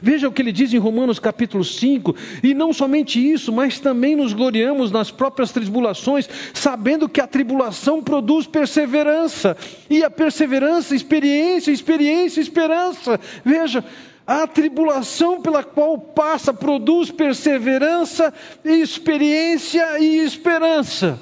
Veja 0.00 0.28
o 0.28 0.32
que 0.32 0.40
ele 0.40 0.52
diz 0.52 0.72
em 0.72 0.78
Romanos 0.78 1.18
capítulo 1.18 1.64
5, 1.64 2.14
e 2.44 2.54
não 2.54 2.72
somente 2.72 3.18
isso, 3.18 3.52
mas 3.52 3.80
também 3.80 4.14
nos 4.14 4.32
gloriamos 4.32 4.92
nas 4.92 5.10
próprias 5.10 5.50
tribulações, 5.50 6.28
sabendo 6.54 7.08
que 7.08 7.20
a 7.20 7.26
tribulação 7.26 8.02
produz 8.02 8.46
perseverança, 8.46 9.56
e 9.88 10.04
a 10.04 10.10
perseverança, 10.10 10.94
experiência, 10.94 11.72
experiência, 11.72 12.40
esperança. 12.40 13.18
Veja, 13.44 13.84
a 14.24 14.46
tribulação 14.46 15.42
pela 15.42 15.64
qual 15.64 15.98
passa 15.98 16.54
produz 16.54 17.10
perseverança, 17.10 18.32
experiência 18.64 19.98
e 19.98 20.18
esperança. 20.18 21.18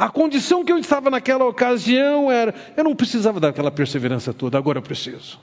A 0.00 0.08
condição 0.08 0.64
que 0.64 0.72
eu 0.72 0.78
estava 0.78 1.10
naquela 1.10 1.44
ocasião 1.44 2.32
era: 2.32 2.54
eu 2.76 2.82
não 2.82 2.96
precisava 2.96 3.38
daquela 3.38 3.70
perseverança 3.70 4.32
toda, 4.32 4.56
agora 4.56 4.78
eu 4.78 4.82
preciso 4.82 5.38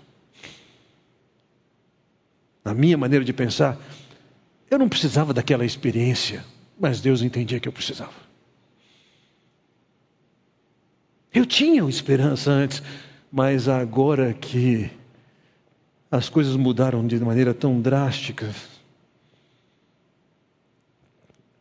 na 2.67 2.74
minha 2.74 2.98
maneira 2.98 3.24
de 3.24 3.32
pensar, 3.32 3.78
eu 4.70 4.78
não 4.78 4.89
precisava 4.89 5.34
daquela 5.34 5.63
experiência, 5.63 6.43
mas 6.78 7.00
Deus 7.00 7.22
entendia 7.22 7.62
que 7.62 7.67
eu 7.70 7.72
precisava. 7.72 8.28
Eu 11.34 11.46
tinha 11.46 11.82
esperança 11.88 12.52
antes, 12.52 12.84
mas 13.32 13.70
agora 13.70 14.34
que 14.34 14.91
as 16.12 16.28
coisas 16.28 16.58
mudaram 16.58 17.08
de 17.08 17.17
maneira 17.22 17.54
tão 17.54 17.80
drástica, 17.80 18.54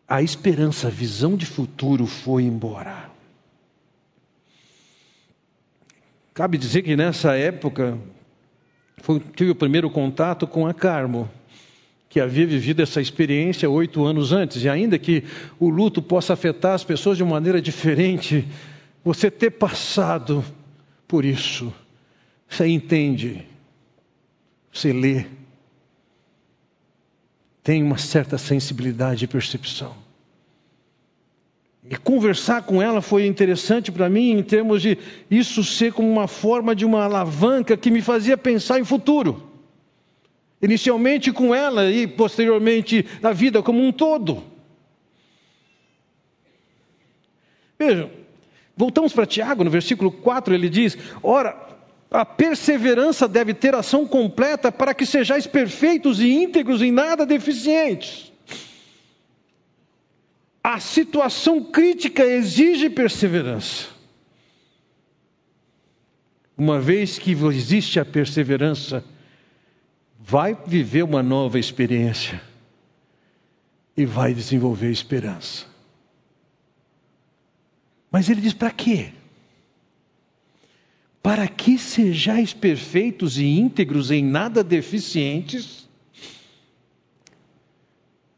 a 0.08 0.22
esperança, 0.22 0.86
a 0.86 0.90
visão 0.90 1.36
de 1.36 1.46
futuro 1.46 2.06
foi 2.06 2.44
embora. 2.44 3.10
Cabe 6.32 6.58
dizer 6.58 6.82
que 6.82 6.94
nessa 6.94 7.34
época, 7.34 7.98
foi, 8.98 9.20
tive 9.34 9.50
o 9.50 9.54
primeiro 9.54 9.90
contato 9.90 10.46
com 10.46 10.66
a 10.66 10.74
Carmo, 10.74 11.28
que 12.08 12.20
havia 12.20 12.46
vivido 12.46 12.82
essa 12.82 13.00
experiência 13.00 13.68
oito 13.68 14.04
anos 14.04 14.32
antes, 14.32 14.62
e 14.62 14.68
ainda 14.68 14.98
que 14.98 15.24
o 15.58 15.68
luto 15.68 16.00
possa 16.00 16.34
afetar 16.34 16.74
as 16.74 16.84
pessoas 16.84 17.16
de 17.16 17.22
uma 17.22 17.32
maneira 17.32 17.60
diferente, 17.60 18.46
você 19.02 19.30
ter 19.30 19.50
passado 19.50 20.44
por 21.08 21.24
isso, 21.24 21.72
você 22.48 22.66
entende, 22.66 23.46
você 24.72 24.92
lê, 24.92 25.26
tem 27.66 27.82
uma 27.82 27.98
certa 27.98 28.38
sensibilidade 28.38 29.24
e 29.24 29.26
percepção. 29.26 29.92
E 31.90 31.96
conversar 31.96 32.62
com 32.62 32.80
ela 32.80 33.02
foi 33.02 33.26
interessante 33.26 33.90
para 33.90 34.08
mim 34.08 34.30
em 34.30 34.42
termos 34.44 34.80
de 34.80 34.96
isso 35.28 35.64
ser 35.64 35.92
como 35.92 36.08
uma 36.08 36.28
forma 36.28 36.76
de 36.76 36.84
uma 36.84 37.02
alavanca 37.02 37.76
que 37.76 37.90
me 37.90 38.00
fazia 38.00 38.36
pensar 38.36 38.78
em 38.78 38.84
futuro. 38.84 39.50
Inicialmente 40.62 41.32
com 41.32 41.52
ela 41.52 41.90
e 41.90 42.06
posteriormente 42.06 43.04
na 43.20 43.32
vida 43.32 43.60
como 43.60 43.84
um 43.84 43.90
todo. 43.90 44.44
Vejam, 47.76 48.08
voltamos 48.76 49.12
para 49.12 49.26
Tiago, 49.26 49.64
no 49.64 49.70
versículo 49.70 50.12
4 50.12 50.54
ele 50.54 50.68
diz: 50.68 50.96
Ora, 51.20 51.75
a 52.10 52.24
perseverança 52.24 53.26
deve 53.26 53.52
ter 53.52 53.74
ação 53.74 54.06
completa 54.06 54.70
para 54.70 54.94
que 54.94 55.04
sejais 55.04 55.46
perfeitos 55.46 56.20
e 56.20 56.30
íntegros 56.30 56.80
em 56.82 56.90
nada 56.90 57.26
deficientes. 57.26 58.32
A 60.62 60.80
situação 60.80 61.62
crítica 61.62 62.24
exige 62.24 62.90
perseverança. 62.90 63.96
uma 66.56 66.80
vez 66.80 67.18
que 67.18 67.32
existe 67.32 68.00
a 68.00 68.04
perseverança, 68.04 69.04
vai 70.18 70.56
viver 70.66 71.02
uma 71.02 71.22
nova 71.22 71.58
experiência 71.58 72.40
e 73.96 74.06
vai 74.06 74.32
desenvolver 74.32 74.90
esperança. 74.90 75.66
Mas 78.10 78.28
ele 78.28 78.40
diz: 78.40 78.54
para 78.54 78.70
quê? 78.70 79.12
Para 81.26 81.48
que 81.48 81.76
sejais 81.76 82.54
perfeitos 82.54 83.36
e 83.36 83.44
íntegros, 83.44 84.12
em 84.12 84.22
nada 84.22 84.62
deficientes. 84.62 85.88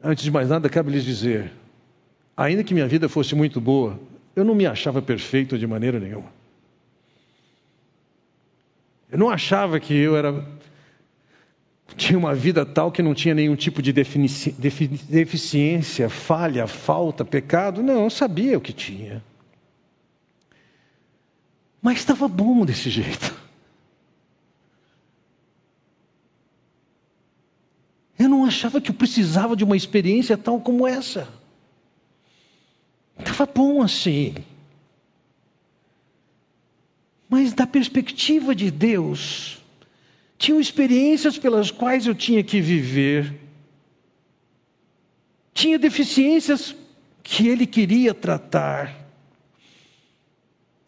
Antes 0.03 0.23
de 0.23 0.31
mais 0.31 0.49
nada, 0.49 0.67
cabe 0.67 0.89
lhes 0.89 1.05
dizer: 1.05 1.51
ainda 2.35 2.63
que 2.63 2.73
minha 2.73 2.87
vida 2.87 3.07
fosse 3.07 3.35
muito 3.35 3.61
boa, 3.61 3.99
eu 4.35 4.43
não 4.43 4.55
me 4.55 4.65
achava 4.65 5.03
perfeito 5.03 5.55
de 5.55 5.67
maneira 5.67 5.99
nenhuma. 5.99 6.33
Eu 9.11 9.19
não 9.19 9.29
achava 9.29 9.79
que 9.79 9.93
eu 9.93 10.17
era 10.17 10.43
tinha 11.95 12.17
uma 12.17 12.33
vida 12.33 12.65
tal 12.65 12.91
que 12.91 13.03
não 13.03 13.13
tinha 13.13 13.35
nenhum 13.35 13.55
tipo 13.55 13.83
de 13.83 13.93
deficiência, 13.93 16.09
falha, 16.09 16.65
falta, 16.65 17.23
pecado. 17.23 17.83
Não, 17.83 18.05
eu 18.05 18.09
sabia 18.09 18.57
o 18.57 18.61
que 18.61 18.73
tinha. 18.73 19.21
Mas 21.81 21.99
estava 21.99 22.27
bom 22.27 22.65
desse 22.65 22.89
jeito. 22.89 23.37
Eu 28.17 28.27
não 28.27 28.43
achava 28.43 28.81
que 28.81 28.91
eu 28.91 28.95
precisava 28.95 29.55
de 29.55 29.63
uma 29.63 29.77
experiência 29.77 30.37
tal 30.37 30.59
como 30.59 30.85
essa. 30.85 31.27
Estava 33.17 33.45
bom 33.45 33.81
assim. 33.81 34.35
Mas 37.29 37.53
da 37.53 37.65
perspectiva 37.65 38.53
de 38.53 38.69
Deus, 38.69 39.59
tinham 40.37 40.59
experiências 40.59 41.37
pelas 41.37 41.69
quais 41.69 42.07
eu 42.07 42.15
tinha 42.15 42.43
que 42.43 42.59
viver, 42.59 43.39
tinha 45.53 45.77
deficiências 45.77 46.75
que 47.21 47.47
Ele 47.47 47.67
queria 47.67 48.13
tratar, 48.13 48.98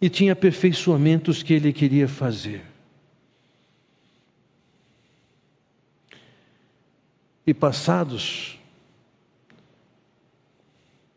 e 0.01 0.09
tinha 0.09 0.33
aperfeiçoamentos 0.33 1.43
que 1.43 1.53
Ele 1.53 1.71
queria 1.71 2.07
fazer. 2.07 2.63
E 7.45 7.53
passados 7.53 8.59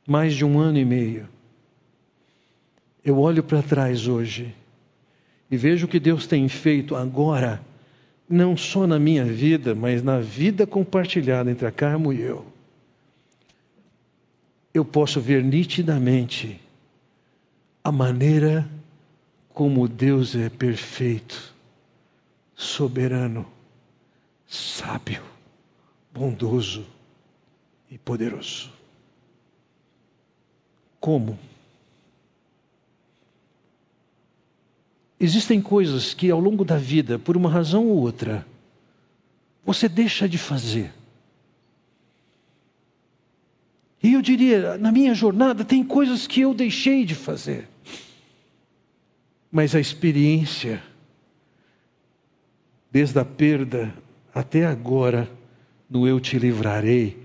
mais 0.07 0.35
de 0.35 0.45
um 0.45 0.59
ano 0.59 0.79
e 0.79 0.85
meio, 0.85 1.27
eu 3.03 3.19
olho 3.19 3.43
para 3.43 3.63
trás 3.63 4.07
hoje 4.07 4.55
e 5.51 5.57
vejo 5.57 5.87
o 5.87 5.89
que 5.89 6.01
Deus 6.01 6.27
tem 6.27 6.47
feito 6.49 6.95
agora, 6.95 7.63
não 8.29 8.57
só 8.57 8.87
na 8.87 8.99
minha 8.99 9.25
vida, 9.25 9.75
mas 9.75 10.03
na 10.03 10.19
vida 10.19 10.67
compartilhada 10.67 11.51
entre 11.51 11.67
a 11.67 11.71
Carmo 11.71 12.13
e 12.13 12.21
eu. 12.21 12.45
Eu 14.73 14.85
posso 14.85 15.21
ver 15.21 15.43
nitidamente 15.43 16.61
a 17.85 17.93
maneira 17.93 18.67
como 19.53 19.87
Deus 19.87 20.35
é 20.35 20.49
perfeito, 20.49 21.55
soberano, 22.57 23.47
sábio, 24.47 25.23
bondoso 26.11 26.87
e 27.91 27.99
poderoso. 27.99 28.73
Como? 30.99 31.39
Existem 35.21 35.61
coisas 35.61 36.15
que 36.15 36.31
ao 36.31 36.41
longo 36.41 36.65
da 36.65 36.79
vida, 36.79 37.19
por 37.19 37.37
uma 37.37 37.51
razão 37.51 37.87
ou 37.87 37.99
outra, 37.99 38.47
você 39.63 39.91
deixa 39.91 40.27
de 40.27 40.39
fazer. 40.39 40.91
E 44.03 44.15
eu 44.15 44.23
diria, 44.23 44.79
na 44.79 44.91
minha 44.91 45.15
jornada, 45.15 45.65
tem 45.65 45.85
coisas 45.85 46.27
que 46.27 46.41
eu 46.41 46.55
deixei 46.55 47.05
de 47.05 47.15
fazer. 47.15 47.74
Mas 49.57 49.73
a 49.73 49.79
experiência, 49.79 50.83
desde 52.91 53.21
a 53.21 53.25
perda 53.25 53.95
até 54.35 54.67
agora, 54.67 55.31
no 55.89 56.09
eu 56.09 56.19
te 56.19 56.41
livrarei, 56.41 57.25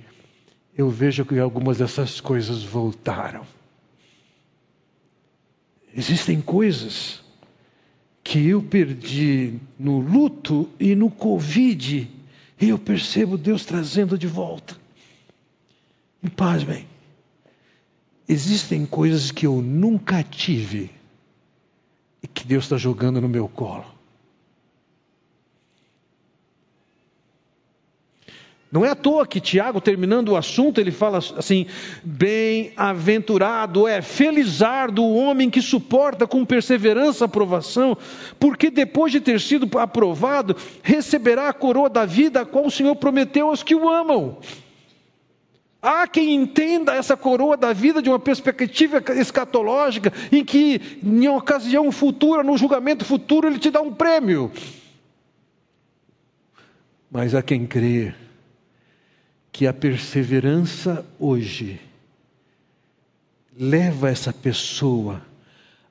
eu 0.77 0.91
vejo 0.91 1.25
que 1.25 1.39
algumas 1.39 1.79
dessas 1.79 2.21
coisas 2.21 2.61
voltaram. 2.61 3.47
Existem 5.91 6.39
coisas 6.39 7.23
que 8.23 8.47
eu 8.47 8.61
perdi 8.61 9.55
no 9.79 9.97
luto 9.97 10.69
e 10.79 10.93
no 10.93 11.09
Covid, 11.09 12.07
e 12.61 12.69
eu 12.69 12.77
percebo 12.77 13.39
Deus 13.39 13.65
trazendo 13.65 14.19
de 14.19 14.27
volta. 14.27 14.77
E 16.21 16.29
pasmem, 16.29 16.85
existem 18.27 18.85
coisas 18.85 19.31
que 19.31 19.47
eu 19.47 19.63
nunca 19.63 20.21
tive 20.21 20.98
e 22.21 22.27
que 22.27 22.45
Deus 22.45 22.65
está 22.65 22.77
jogando 22.77 23.21
no 23.21 23.29
meu 23.29 23.47
colo. 23.47 23.99
Não 28.71 28.86
é 28.86 28.89
à 28.89 28.95
toa 28.95 29.25
que 29.25 29.39
Tiago, 29.39 29.82
terminando 29.82 30.29
o 30.29 30.38
assunto, 30.38 30.79
ele 30.79 30.91
fala 30.91 31.17
assim: 31.17 31.65
bem-aventurado 32.03 33.88
é, 33.88 33.99
felizardo 33.99 35.01
o 35.03 35.15
homem 35.15 35.49
que 35.49 35.60
suporta 35.60 36.27
com 36.27 36.45
perseverança 36.45 37.23
a 37.23 37.27
aprovação, 37.27 37.97
porque 38.39 38.69
depois 38.69 39.12
de 39.12 39.19
ter 39.19 39.41
sido 39.41 39.67
aprovado, 39.79 40.55
receberá 40.84 41.49
a 41.49 41.53
coroa 41.53 41.89
da 41.89 42.05
vida, 42.05 42.41
a 42.41 42.45
qual 42.45 42.67
o 42.67 42.71
Senhor 42.71 42.95
prometeu 42.95 43.47
aos 43.47 43.63
que 43.63 43.73
o 43.73 43.89
amam. 43.89 44.38
Há 45.81 46.07
quem 46.07 46.35
entenda 46.35 46.93
essa 46.93 47.15
coroa 47.15 47.55
da 47.55 47.71
vida 47.71 48.01
de 48.01 48.09
uma 48.09 48.19
perspectiva 48.19 49.01
escatológica, 49.13 50.11
em 50.31 50.43
que, 50.43 50.99
em 51.01 51.27
ocasião 51.29 51.89
futura, 51.91 52.43
no 52.43 52.57
julgamento 52.57 53.05
futuro, 53.05 53.47
ele 53.47 53.59
te 53.59 53.71
dá 53.71 53.81
um 53.81 53.93
prêmio. 53.93 54.51
Mas 57.09 57.33
há 57.33 57.41
quem 57.41 57.65
crê 57.65 58.13
que 59.51 59.65
a 59.65 59.73
perseverança 59.73 61.05
hoje 61.17 61.79
leva 63.57 64.09
essa 64.09 64.33
pessoa 64.33 65.21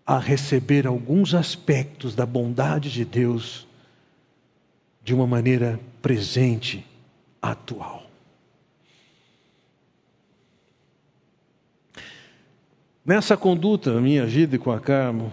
a 0.06 0.18
receber 0.18 0.86
alguns 0.86 1.34
aspectos 1.34 2.14
da 2.14 2.24
bondade 2.24 2.90
de 2.90 3.04
Deus 3.04 3.66
de 5.02 5.14
uma 5.14 5.26
maneira 5.26 5.80
presente, 6.00 6.84
atual. 7.42 8.07
Nessa 13.08 13.38
conduta, 13.38 13.98
minha 14.02 14.26
vida 14.26 14.56
e 14.56 14.58
com 14.58 14.70
a 14.70 14.78
Carmo, 14.78 15.32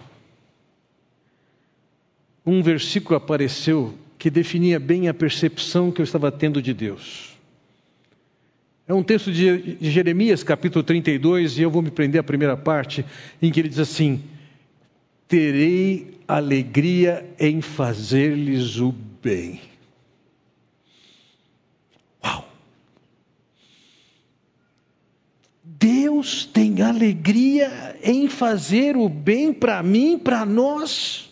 um 2.46 2.64
versículo 2.64 3.18
apareceu 3.18 3.94
que 4.18 4.30
definia 4.30 4.80
bem 4.80 5.10
a 5.10 5.14
percepção 5.14 5.92
que 5.92 6.00
eu 6.00 6.06
estava 6.06 6.32
tendo 6.32 6.62
de 6.62 6.74
Deus. 6.74 7.36
É 8.88 8.94
um 8.94 9.04
texto 9.04 9.30
de 9.30 9.76
Jeremias, 9.82 10.42
capítulo 10.42 10.84
32, 10.84 11.58
e 11.58 11.64
eu 11.64 11.70
vou 11.70 11.82
me 11.82 11.92
prender 11.92 12.22
à 12.22 12.24
primeira 12.24 12.56
parte, 12.56 13.04
em 13.42 13.52
que 13.52 13.60
ele 13.60 13.68
diz 13.68 13.80
assim: 13.80 14.24
Terei 15.28 16.18
alegria 16.26 17.30
em 17.38 17.60
fazer-lhes 17.60 18.78
o 18.78 18.96
bem. 19.22 19.60
Deus 25.86 26.48
tem 26.48 26.82
alegria 26.82 27.96
em 28.02 28.28
fazer 28.28 28.98
o 28.98 29.08
bem 29.08 29.54
para 29.54 29.84
mim, 29.84 30.18
para 30.18 30.44
nós. 30.44 31.32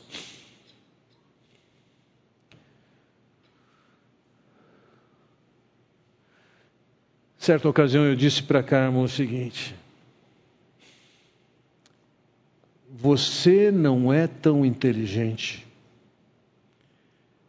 Certa 7.35 7.67
ocasião 7.67 8.03
eu 8.05 8.15
disse 8.15 8.43
para 8.43 8.61
Carmo 8.61 9.01
o 9.01 9.09
seguinte: 9.09 9.73
Você 12.91 13.71
não 13.71 14.13
é 14.13 14.27
tão 14.27 14.63
inteligente, 14.63 15.65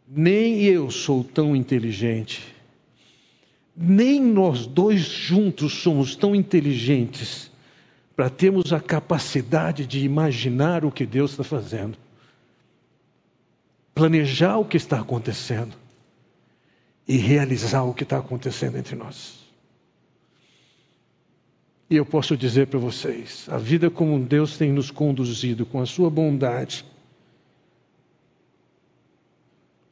nem 0.07 0.63
eu 0.63 0.89
sou 0.89 1.23
tão 1.23 1.55
inteligente, 1.55 2.54
nem 3.75 4.21
nós 4.21 4.65
dois 4.65 5.01
juntos 5.01 5.73
somos 5.73 6.15
tão 6.15 6.33
inteligentes 6.33 7.51
para 8.15 8.29
termos 8.29 8.71
a 8.71 8.79
capacidade 8.79 9.85
de 9.85 10.05
imaginar 10.05 10.85
o 10.85 10.91
que 10.91 11.05
Deus 11.05 11.31
está 11.31 11.43
fazendo, 11.43 11.97
planejar 13.93 14.57
o 14.57 14.65
que 14.65 14.77
está 14.77 15.01
acontecendo 15.01 15.75
e 17.07 17.17
realizar 17.17 17.83
o 17.83 17.93
que 17.93 18.03
está 18.03 18.17
acontecendo 18.17 18.77
entre 18.77 18.95
nós. 18.95 19.43
E 21.89 21.97
eu 21.97 22.05
posso 22.05 22.35
dizer 22.35 22.67
para 22.67 22.79
vocês: 22.79 23.47
a 23.49 23.57
vida 23.57 23.89
como 23.89 24.17
Deus 24.19 24.57
tem 24.57 24.71
nos 24.71 24.89
conduzido, 24.89 25.65
com 25.65 25.81
a 25.81 25.85
sua 25.85 26.09
bondade, 26.09 26.85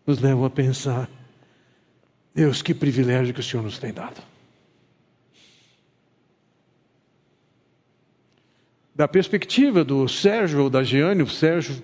nos 0.08 0.20
levam 0.20 0.46
a 0.46 0.50
pensar: 0.50 1.10
Deus, 2.34 2.62
que 2.62 2.74
privilégio 2.74 3.34
que 3.34 3.40
o 3.40 3.44
Senhor 3.44 3.64
nos 3.64 3.78
tem 3.78 3.94
dado. 3.94 4.22
Da 8.96 9.08
perspectiva 9.08 9.84
do 9.84 10.08
Sérgio 10.08 10.64
ou 10.64 10.70
da 10.70 10.84
Giane, 10.84 11.24
o 11.24 11.30
Sérgio 11.30 11.82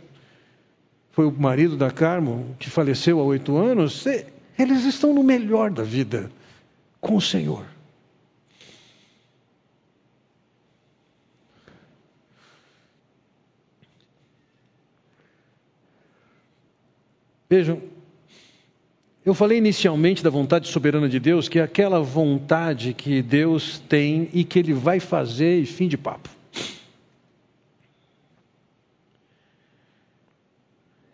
foi 1.11 1.25
o 1.25 1.31
marido 1.31 1.75
da 1.75 1.91
Carmo, 1.91 2.55
que 2.59 2.69
faleceu 2.69 3.19
há 3.19 3.23
oito 3.23 3.57
anos, 3.57 4.05
eles 4.57 4.85
estão 4.85 5.13
no 5.13 5.23
melhor 5.23 5.71
da 5.71 5.83
vida 5.83 6.31
com 7.01 7.15
o 7.15 7.21
Senhor. 7.21 7.65
Vejam, 17.49 17.81
eu 19.29 19.33
falei 19.35 19.59
inicialmente 19.59 20.23
da 20.23 20.29
vontade 20.29 20.67
soberana 20.67 21.07
de 21.07 21.19
Deus, 21.19 21.47
que 21.47 21.59
é 21.59 21.61
aquela 21.61 22.01
vontade 22.01 22.93
que 22.95 23.21
Deus 23.21 23.79
tem 23.87 24.27
e 24.33 24.43
que 24.43 24.57
Ele 24.57 24.73
vai 24.73 24.99
fazer, 24.99 25.59
e 25.59 25.65
fim 25.67 25.87
de 25.87 25.97
papo. 25.97 26.29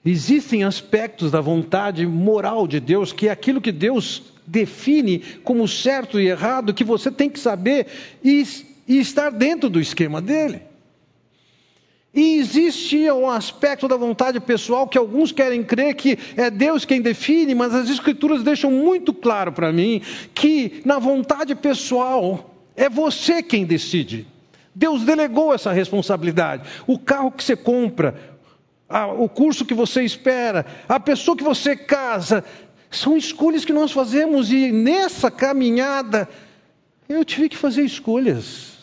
Existem 0.05 0.63
aspectos 0.63 1.30
da 1.30 1.41
vontade 1.41 2.05
moral 2.05 2.68
de 2.68 2.80
Deus, 2.80 3.11
que 3.11 3.28
é 3.28 3.32
aquilo 3.32 3.59
que 3.59 3.72
Deus 3.72 4.24
define 4.47 5.20
como 5.43 5.68
certo 5.68 6.20
e 6.20 6.28
errado, 6.28 6.74
que 6.74 6.84
você 6.84 7.11
tem 7.11 7.30
que 7.30 7.39
saber 7.39 7.88
e, 8.24 8.45
e 8.88 8.99
estar 8.99 9.30
dentro 9.30 9.70
do 9.70 9.82
esquema 9.82 10.22
dele. 10.22 10.61
E 12.16 12.38
existe 12.38 13.11
um 13.11 13.30
aspecto 13.30 13.89
da 13.89 13.97
vontade 13.97 14.39
pessoal 14.39 14.88
que 14.88 14.97
alguns 14.97 15.34
querem 15.34 15.61
crer 15.61 15.95
que 15.95 16.18
é 16.38 16.49
Deus 16.49 16.86
quem 16.86 17.01
define, 17.01 17.53
mas 17.53 17.76
as 17.76 17.89
Escrituras 17.89 18.41
deixam 18.41 18.72
muito 18.72 19.13
claro 19.13 19.51
para 19.51 19.70
mim 19.74 20.01
que 20.34 20.82
na 20.86 20.97
vontade 20.97 21.53
pessoal 21.53 22.55
é 22.74 22.89
você 22.89 23.43
quem 23.43 23.66
decide. 23.66 24.26
Deus 24.74 25.03
delegou 25.03 25.53
essa 25.53 25.74
responsabilidade. 25.74 26.63
O 26.88 26.97
carro 26.97 27.32
que 27.32 27.43
você 27.43 27.55
compra, 27.55 28.16
o 29.18 29.28
curso 29.28 29.66
que 29.66 29.74
você 29.74 30.03
espera, 30.03 30.66
a 30.88 30.99
pessoa 30.99 31.36
que 31.36 31.43
você 31.43 31.76
casa, 31.76 32.45
são 32.89 33.18
escolhas 33.18 33.66
que 33.66 33.74
nós 33.74 33.91
fazemos 33.91 34.53
e 34.53 34.72
nessa 34.72 35.30
caminhada 35.30 36.30
eu 37.09 37.26
tive 37.26 37.49
que 37.49 37.57
fazer 37.57 37.84
escolhas. 37.84 38.74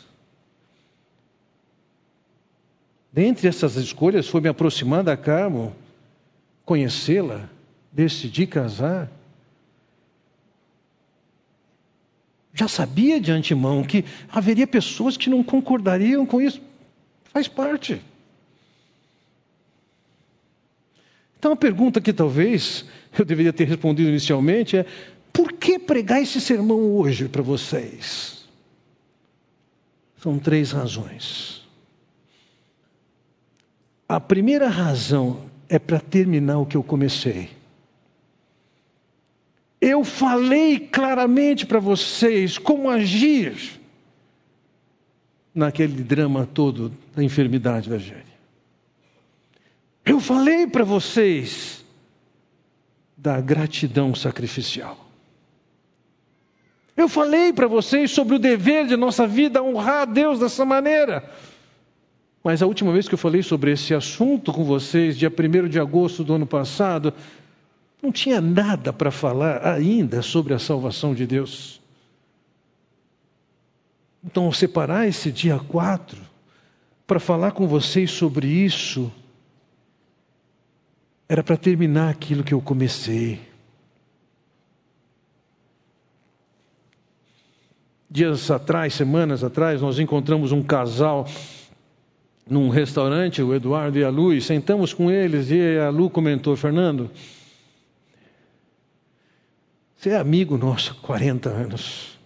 Dentre 3.13 3.47
essas 3.47 3.77
escolhas, 3.77 4.27
foi 4.27 4.41
me 4.41 4.49
aproximar 4.49 5.05
da 5.05 5.17
Carmo, 5.17 5.77
conhecê-la, 6.65 7.51
decidir 7.93 8.47
casar. 8.47 9.11
Já 12.55 12.67
sabia 12.67 13.21
de 13.21 13.31
antemão 13.31 13.85
que 13.85 14.05
haveria 14.31 14.67
pessoas 14.67 15.19
que 15.19 15.29
não 15.29 15.43
concordariam 15.43 16.25
com 16.25 16.41
isso. 16.41 16.61
Faz 17.25 17.47
parte. 17.49 18.01
Então 21.39 21.53
a 21.53 21.57
pergunta 21.57 22.01
que 22.01 22.13
talvez 22.13 22.85
eu 23.19 23.25
deveria 23.25 23.53
ter 23.53 23.65
respondido 23.65 24.09
inicialmente 24.09 24.77
é: 24.77 24.87
por 25.33 25.53
que 25.53 25.79
pregar 25.79 26.23
esse 26.23 26.41
sermão 26.41 26.97
hoje 26.97 27.29
para 27.29 27.43
vocês? 27.43 28.49
São 30.17 30.39
três 30.39 30.71
razões. 30.71 31.62
A 34.13 34.21
primeira 34.21 34.69
razão 34.69 35.41
é 35.71 35.79
para 35.79 35.99
terminar 35.99 36.59
o 36.59 36.67
que 36.67 36.77
eu 36.77 36.83
comecei. 36.83 37.49
Eu 39.81 40.05
falei 40.05 40.79
claramente 40.79 41.65
para 41.65 41.81
vocês 41.81 42.59
como 42.59 42.91
agir 42.91 43.81
naquele 45.55 46.03
drama 46.03 46.45
todo 46.45 46.93
da 47.17 47.25
enfermidade 47.25 47.89
da 47.89 47.97
Gênia. 47.97 48.27
Eu 50.05 50.21
falei 50.21 50.67
para 50.67 50.85
vocês 50.85 51.83
da 53.17 53.41
gratidão 53.41 54.15
sacrificial. 54.15 55.09
Eu 56.95 57.09
falei 57.09 57.51
para 57.51 57.67
vocês 57.67 58.11
sobre 58.11 58.35
o 58.35 58.39
dever 58.39 58.87
de 58.87 58.95
nossa 58.95 59.27
vida 59.27 59.63
honrar 59.63 60.03
a 60.03 60.05
Deus 60.05 60.39
dessa 60.39 60.67
maneira. 60.67 61.25
Mas 62.43 62.61
a 62.61 62.67
última 62.67 62.93
vez 62.93 63.09
que 63.09 63.15
eu 63.15 63.19
falei 63.19 63.43
sobre 63.43 63.71
esse 63.71 63.95
assunto 63.95 64.53
com 64.53 64.65
vocês, 64.65 65.17
dia 65.17 65.31
1 65.31 65.69
de 65.69 65.79
agosto 65.79 66.25
do 66.25 66.35
ano 66.35 66.47
passado, 66.47 67.15
não 68.03 68.11
tinha 68.11 68.41
nada 68.41 68.93
para 68.93 69.13
falar 69.13 69.65
ainda 69.65 70.23
sobre 70.23 70.53
a 70.53 70.59
salvação 70.59 71.15
de 71.15 71.25
Deus. 71.25 71.81
Então, 74.25 74.51
separar 74.53 75.07
esse 75.07 75.31
dia 75.31 75.59
4 75.59 76.21
para 77.07 77.21
falar 77.21 77.53
com 77.53 77.67
vocês 77.67 78.11
sobre 78.11 78.49
isso, 78.49 79.13
era 81.29 81.43
para 81.45 81.57
terminar 81.57 82.11
aquilo 82.11 82.43
que 82.43 82.55
eu 82.55 82.61
comecei. 82.61 83.41
Dias 88.11 88.51
atrás, 88.51 88.95
semanas 88.95 89.43
atrás, 89.43 89.81
nós 89.81 89.99
encontramos 89.99 90.53
um 90.53 90.63
casal 90.63 91.27
num 92.49 92.69
restaurante, 92.69 93.43
o 93.43 93.55
Eduardo 93.55 93.99
e 93.99 94.05
a 94.05 94.11
Lu, 94.11 94.33
e 94.33 94.41
sentamos 94.41 94.93
com 94.93 95.11
eles 95.11 95.51
e 95.51 95.79
a 95.79 95.91
Lu 95.91 96.11
comentou: 96.11 96.57
Fernando, 96.57 97.11
você 99.97 100.11
é 100.11 100.17
amigo 100.17 100.59
nosso 100.59 100.93
há 100.93 101.07
40 101.07 101.49
anos. 101.49 102.19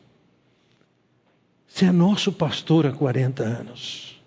Você 1.69 1.85
é 1.85 1.93
nosso 1.93 2.33
pastor 2.33 2.87
há 2.87 2.93
40 2.93 3.43
anos. 3.43 4.19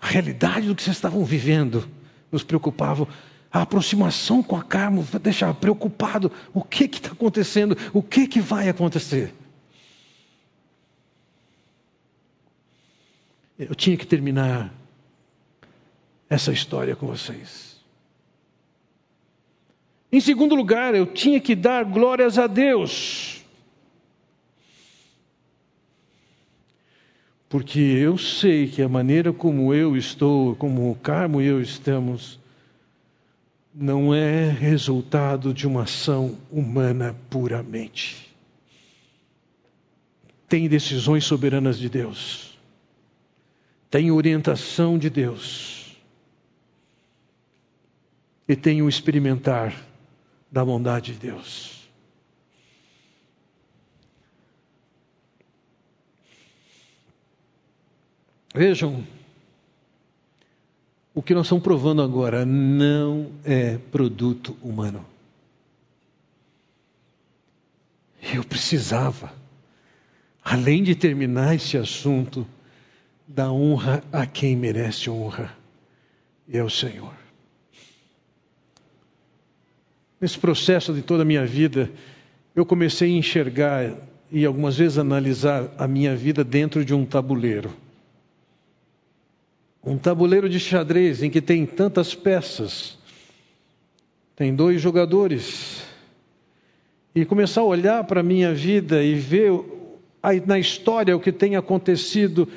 A 0.00 0.08
realidade 0.08 0.66
do 0.66 0.74
que 0.74 0.82
vocês 0.82 0.96
estavam 0.96 1.24
vivendo 1.24 1.88
nos 2.32 2.42
preocupava. 2.42 3.06
A 3.52 3.62
aproximação 3.62 4.42
com 4.42 4.56
a 4.56 4.62
Carmo 4.62 5.06
deixava 5.22 5.54
preocupado. 5.54 6.32
O 6.52 6.62
que 6.62 6.84
está 6.84 7.12
acontecendo? 7.12 7.76
O 7.92 8.02
que, 8.02 8.26
que 8.26 8.40
vai 8.40 8.68
acontecer? 8.68 9.32
Eu 13.60 13.74
tinha 13.74 13.94
que 13.94 14.06
terminar 14.06 14.72
essa 16.30 16.50
história 16.50 16.96
com 16.96 17.06
vocês. 17.06 17.78
Em 20.10 20.18
segundo 20.18 20.54
lugar, 20.54 20.94
eu 20.94 21.04
tinha 21.04 21.38
que 21.38 21.54
dar 21.54 21.84
glórias 21.84 22.38
a 22.38 22.46
Deus. 22.46 23.44
Porque 27.50 27.78
eu 27.78 28.16
sei 28.16 28.66
que 28.66 28.80
a 28.80 28.88
maneira 28.88 29.30
como 29.30 29.74
eu 29.74 29.94
estou, 29.94 30.56
como 30.56 30.90
o 30.90 30.94
Carmo 30.94 31.42
e 31.42 31.46
eu 31.46 31.60
estamos, 31.60 32.40
não 33.74 34.14
é 34.14 34.48
resultado 34.48 35.52
de 35.52 35.66
uma 35.66 35.82
ação 35.82 36.38
humana 36.50 37.14
puramente. 37.28 38.34
Tem 40.48 40.66
decisões 40.66 41.24
soberanas 41.24 41.78
de 41.78 41.90
Deus 41.90 42.49
tem 43.90 44.10
orientação 44.10 44.96
de 44.96 45.10
Deus 45.10 45.96
e 48.48 48.54
tem 48.54 48.80
o 48.82 48.88
experimentar 48.88 49.74
da 50.50 50.64
bondade 50.64 51.12
de 51.12 51.18
Deus. 51.18 51.88
Vejam, 58.54 59.06
o 61.14 61.22
que 61.22 61.34
nós 61.34 61.46
estamos 61.46 61.62
provando 61.62 62.02
agora 62.02 62.44
não 62.44 63.32
é 63.44 63.78
produto 63.78 64.56
humano. 64.62 65.04
Eu 68.34 68.44
precisava, 68.44 69.32
além 70.42 70.82
de 70.82 70.94
terminar 70.94 71.54
esse 71.54 71.76
assunto, 71.76 72.46
da 73.32 73.52
honra 73.52 74.02
a 74.12 74.26
quem 74.26 74.56
merece 74.56 75.08
honra, 75.08 75.56
e 76.48 76.58
é 76.58 76.64
o 76.64 76.68
Senhor. 76.68 77.14
Nesse 80.20 80.36
processo 80.36 80.92
de 80.92 81.00
toda 81.00 81.22
a 81.22 81.24
minha 81.24 81.46
vida, 81.46 81.88
eu 82.56 82.66
comecei 82.66 83.14
a 83.14 83.16
enxergar 83.16 83.94
e 84.32 84.44
algumas 84.44 84.76
vezes 84.76 84.98
analisar 84.98 85.72
a 85.78 85.86
minha 85.86 86.16
vida 86.16 86.42
dentro 86.42 86.84
de 86.84 86.92
um 86.92 87.06
tabuleiro. 87.06 87.72
Um 89.82 89.96
tabuleiro 89.96 90.48
de 90.48 90.58
xadrez 90.58 91.22
em 91.22 91.30
que 91.30 91.40
tem 91.40 91.64
tantas 91.64 92.16
peças, 92.16 92.98
tem 94.34 94.52
dois 94.54 94.80
jogadores. 94.82 95.84
E 97.14 97.24
começar 97.24 97.60
a 97.60 97.64
olhar 97.64 98.04
para 98.04 98.20
a 98.20 98.24
minha 98.24 98.52
vida 98.52 99.02
e 99.04 99.14
ver 99.14 99.52
na 100.46 100.58
história 100.58 101.16
o 101.16 101.20
que 101.20 101.32
tem 101.32 101.54
acontecido 101.54 102.48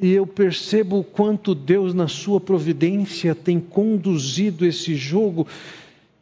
e 0.00 0.12
eu 0.12 0.26
percebo 0.26 0.98
o 0.98 1.04
quanto 1.04 1.54
Deus, 1.54 1.94
na 1.94 2.06
sua 2.06 2.38
providência, 2.38 3.34
tem 3.34 3.58
conduzido 3.58 4.66
esse 4.66 4.94
jogo. 4.94 5.46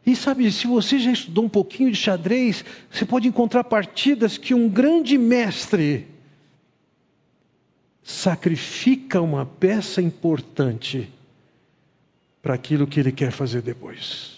E 0.05 0.15
sabe, 0.15 0.49
se 0.51 0.65
você 0.65 0.97
já 0.97 1.11
estudou 1.11 1.43
um 1.43 1.49
pouquinho 1.49 1.91
de 1.91 1.97
xadrez, 1.97 2.63
você 2.89 3.05
pode 3.05 3.27
encontrar 3.27 3.65
partidas 3.65 4.37
que 4.37 4.53
um 4.53 4.69
grande 4.69 5.17
mestre 5.17 6.07
sacrifica 8.01 9.19
uma 9.19 9.45
peça 9.45 10.01
importante 10.01 11.09
para 12.41 12.53
aquilo 12.53 12.87
que 12.87 12.99
ele 12.99 13.11
quer 13.11 13.31
fazer 13.31 13.61
depois. 13.61 14.34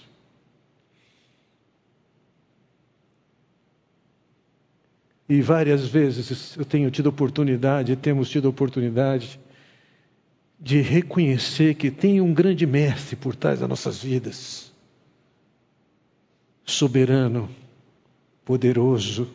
E 5.30 5.42
várias 5.42 5.88
vezes 5.88 6.56
eu 6.56 6.64
tenho 6.64 6.90
tido 6.90 7.08
oportunidade, 7.08 7.96
temos 7.98 8.30
tido 8.30 8.48
oportunidade 8.48 9.40
de 10.60 10.82
reconhecer 10.82 11.76
que 11.76 11.92
tem 11.92 12.22
um 12.22 12.34
grande 12.34 12.66
mestre 12.66 13.16
por 13.16 13.36
trás 13.36 13.60
das 13.60 13.68
nossas 13.68 14.02
vidas. 14.02 14.72
Soberano, 16.66 17.50
poderoso, 18.46 19.30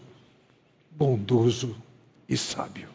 bondoso 0.90 1.76
e 2.28 2.36
sábio. 2.36 2.88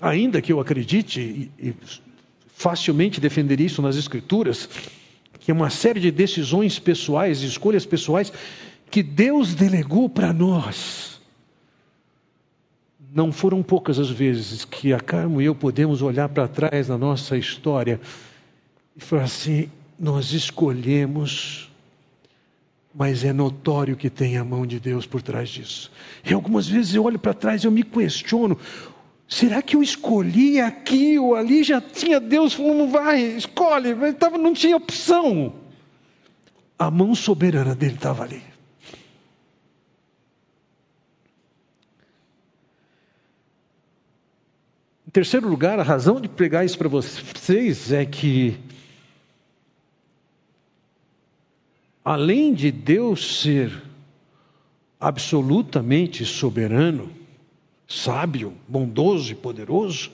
Ainda 0.00 0.42
que 0.42 0.52
eu 0.52 0.60
acredite 0.60 1.20
e, 1.20 1.50
e 1.58 1.74
facilmente 2.48 3.20
defender 3.20 3.60
isso 3.60 3.80
nas 3.80 3.96
Escrituras, 3.96 4.68
que 5.46 5.52
é 5.52 5.54
uma 5.54 5.70
série 5.70 6.00
de 6.00 6.10
decisões 6.10 6.80
pessoais, 6.80 7.42
escolhas 7.42 7.86
pessoais, 7.86 8.32
que 8.90 9.00
Deus 9.00 9.54
delegou 9.54 10.08
para 10.08 10.32
nós. 10.32 11.20
Não 13.14 13.30
foram 13.30 13.62
poucas 13.62 14.00
as 14.00 14.10
vezes 14.10 14.64
que 14.64 14.92
a 14.92 14.98
Carmo 14.98 15.40
e 15.40 15.44
eu 15.44 15.54
podemos 15.54 16.02
olhar 16.02 16.28
para 16.28 16.48
trás 16.48 16.88
na 16.88 16.98
nossa 16.98 17.38
história 17.38 18.00
e 18.96 19.00
falar 19.00 19.22
assim: 19.22 19.70
nós 19.96 20.32
escolhemos, 20.32 21.70
mas 22.92 23.22
é 23.22 23.32
notório 23.32 23.96
que 23.96 24.10
tem 24.10 24.36
a 24.36 24.44
mão 24.44 24.66
de 24.66 24.80
Deus 24.80 25.06
por 25.06 25.22
trás 25.22 25.48
disso. 25.48 25.92
E 26.28 26.34
algumas 26.34 26.66
vezes 26.66 26.92
eu 26.92 27.04
olho 27.04 27.20
para 27.20 27.32
trás 27.32 27.62
e 27.62 27.68
eu 27.68 27.70
me 27.70 27.84
questiono: 27.84 28.58
Será 29.28 29.60
que 29.60 29.74
eu 29.74 29.82
escolhi 29.82 30.60
aqui 30.60 31.18
ou 31.18 31.34
ali? 31.34 31.64
Já 31.64 31.80
tinha 31.80 32.20
Deus 32.20 32.54
falando, 32.54 32.88
vai, 32.88 33.20
escolhe, 33.20 34.12
tava, 34.14 34.38
não 34.38 34.54
tinha 34.54 34.76
opção. 34.76 35.52
A 36.78 36.90
mão 36.90 37.14
soberana 37.14 37.74
dele 37.74 37.94
estava 37.94 38.22
ali. 38.22 38.42
Em 45.06 45.10
terceiro 45.10 45.48
lugar, 45.48 45.80
a 45.80 45.82
razão 45.82 46.20
de 46.20 46.28
pregar 46.28 46.64
isso 46.64 46.78
para 46.78 46.88
vocês 46.88 47.90
é 47.90 48.04
que, 48.04 48.56
além 52.04 52.52
de 52.54 52.70
Deus 52.70 53.40
ser 53.40 53.82
absolutamente 55.00 56.24
soberano, 56.24 57.10
sábio, 57.86 58.54
bondoso 58.66 59.32
e 59.32 59.34
poderoso, 59.34 60.10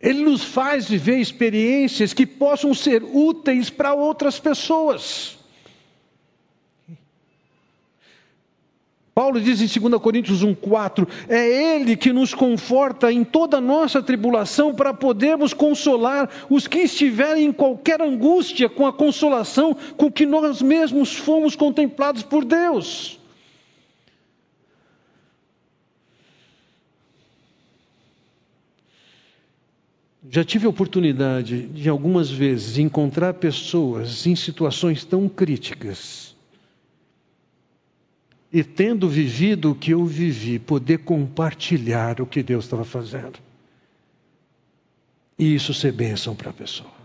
ele 0.00 0.22
nos 0.22 0.44
faz 0.44 0.88
viver 0.88 1.18
experiências 1.18 2.12
que 2.12 2.26
possam 2.26 2.72
ser 2.72 3.02
úteis 3.02 3.68
para 3.68 3.94
outras 3.94 4.38
pessoas. 4.38 5.38
Paulo 9.18 9.40
diz 9.40 9.60
em 9.60 9.80
2 9.80 10.00
Coríntios 10.00 10.44
1,4: 10.44 11.08
é 11.28 11.74
Ele 11.74 11.96
que 11.96 12.12
nos 12.12 12.32
conforta 12.32 13.12
em 13.12 13.24
toda 13.24 13.60
nossa 13.60 14.00
tribulação 14.00 14.72
para 14.72 14.94
podermos 14.94 15.52
consolar 15.52 16.30
os 16.48 16.68
que 16.68 16.78
estiverem 16.78 17.46
em 17.46 17.52
qualquer 17.52 18.00
angústia 18.00 18.68
com 18.68 18.86
a 18.86 18.92
consolação 18.92 19.76
com 19.96 20.08
que 20.08 20.24
nós 20.24 20.62
mesmos 20.62 21.16
fomos 21.16 21.56
contemplados 21.56 22.22
por 22.22 22.44
Deus. 22.44 23.17
Já 30.30 30.44
tive 30.44 30.66
a 30.66 30.68
oportunidade 30.68 31.68
de 31.68 31.88
algumas 31.88 32.30
vezes 32.30 32.76
encontrar 32.76 33.34
pessoas 33.34 34.26
em 34.26 34.36
situações 34.36 35.04
tão 35.04 35.28
críticas 35.28 36.36
e 38.52 38.62
tendo 38.62 39.08
vivido 39.08 39.70
o 39.70 39.74
que 39.74 39.92
eu 39.92 40.04
vivi, 40.04 40.58
poder 40.58 40.98
compartilhar 40.98 42.20
o 42.20 42.26
que 42.26 42.42
Deus 42.42 42.64
estava 42.64 42.84
fazendo. 42.84 43.38
E 45.38 45.54
isso 45.54 45.72
ser 45.72 45.92
bênção 45.92 46.34
para 46.34 46.50
a 46.50 46.52
pessoa. 46.52 46.98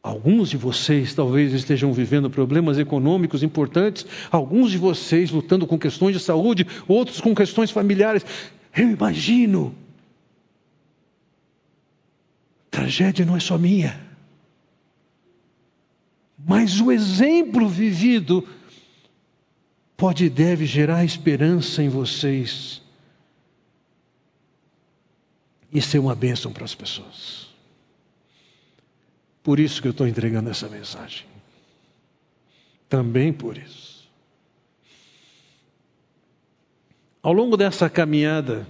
Alguns 0.00 0.50
de 0.50 0.56
vocês 0.56 1.12
talvez 1.12 1.52
estejam 1.52 1.92
vivendo 1.92 2.30
problemas 2.30 2.78
econômicos 2.78 3.42
importantes, 3.42 4.06
alguns 4.30 4.70
de 4.70 4.78
vocês 4.78 5.30
lutando 5.30 5.66
com 5.66 5.78
questões 5.78 6.14
de 6.14 6.20
saúde, 6.20 6.66
outros 6.86 7.20
com 7.20 7.34
questões 7.34 7.70
familiares. 7.70 8.24
Eu 8.76 8.90
imagino 8.90 9.74
Tragédia 12.78 13.26
não 13.26 13.36
é 13.36 13.40
só 13.40 13.58
minha. 13.58 14.00
Mas 16.38 16.80
o 16.80 16.92
exemplo 16.92 17.68
vivido 17.68 18.48
pode 19.96 20.26
e 20.26 20.30
deve 20.30 20.64
gerar 20.64 21.04
esperança 21.04 21.82
em 21.82 21.88
vocês 21.88 22.80
e 25.72 25.82
ser 25.82 25.98
uma 25.98 26.14
bênção 26.14 26.52
para 26.52 26.64
as 26.64 26.72
pessoas. 26.72 27.48
Por 29.42 29.58
isso 29.58 29.82
que 29.82 29.88
eu 29.88 29.92
estou 29.92 30.06
entregando 30.06 30.48
essa 30.48 30.68
mensagem. 30.68 31.26
Também 32.88 33.32
por 33.32 33.58
isso. 33.58 34.08
Ao 37.20 37.32
longo 37.32 37.56
dessa 37.56 37.90
caminhada, 37.90 38.68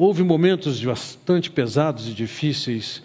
Houve 0.00 0.22
momentos 0.22 0.80
bastante 0.80 1.50
pesados 1.50 2.06
e 2.06 2.12
difíceis. 2.12 3.02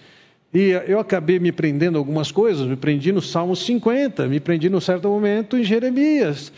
E 0.54 0.70
eu 0.88 1.00
acabei 1.00 1.40
me 1.40 1.52
prendendo 1.52 1.98
algumas 1.98 2.32
coisas, 2.32 2.68
me 2.68 2.76
prendi 2.76 3.12
no 3.12 3.20
Salmo 3.20 3.56
50, 3.56 4.28
me 4.28 4.40
prendi 4.40 4.70
num 4.70 4.80
certo 4.80 5.08
momento 5.08 5.58
em 5.58 5.64
Jeremias. 5.64 6.54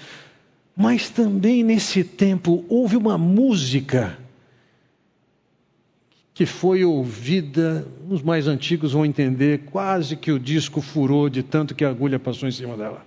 Mas 0.75 1.09
também 1.09 1.63
nesse 1.63 2.03
tempo 2.03 2.65
houve 2.67 2.97
uma 2.97 3.17
música 3.17 4.17
que 6.33 6.45
foi 6.45 6.83
ouvida, 6.83 7.87
os 8.09 8.21
mais 8.21 8.45
antigos 8.45 8.91
vão 8.91 9.05
entender, 9.05 9.59
quase 9.71 10.17
que 10.17 10.33
o 10.33 10.37
disco 10.37 10.81
furou 10.81 11.29
de 11.29 11.41
tanto 11.41 11.73
que 11.73 11.85
a 11.85 11.89
agulha 11.89 12.19
passou 12.19 12.49
em 12.49 12.51
cima 12.51 12.75
dela. 12.75 13.05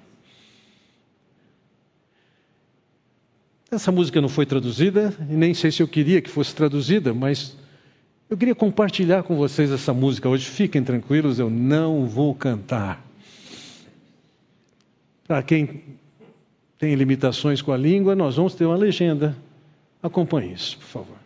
Essa 3.71 3.93
música 3.93 4.21
não 4.21 4.31
foi 4.31 4.47
traduzida, 4.47 5.15
e 5.29 5.35
nem 5.35 5.53
sei 5.53 5.71
se 5.71 5.83
eu 5.83 5.89
queria 5.89 6.23
que 6.23 6.31
fosse 6.31 6.55
traduzida, 6.55 7.13
mas 7.13 7.55
eu 8.31 8.37
queria 8.37 8.55
compartilhar 8.55 9.23
com 9.23 9.37
vocês 9.37 9.71
essa 9.71 9.93
música 9.93 10.27
hoje. 10.27 10.47
Fiquem 10.47 10.83
tranquilos, 10.83 11.39
eu 11.39 11.51
não 11.51 12.07
vou 12.07 12.35
cantar. 12.35 13.05
Para 15.27 15.43
quem 15.43 15.83
tem 16.79 16.95
limitações 16.95 17.61
com 17.61 17.71
a 17.71 17.77
língua, 17.77 18.15
nós 18.15 18.37
vamos 18.37 18.55
ter 18.55 18.65
uma 18.65 18.77
legenda. 18.77 19.37
Acompanhe 20.03 20.55
isso, 20.55 20.79
por 20.79 20.87
favor. 20.87 21.18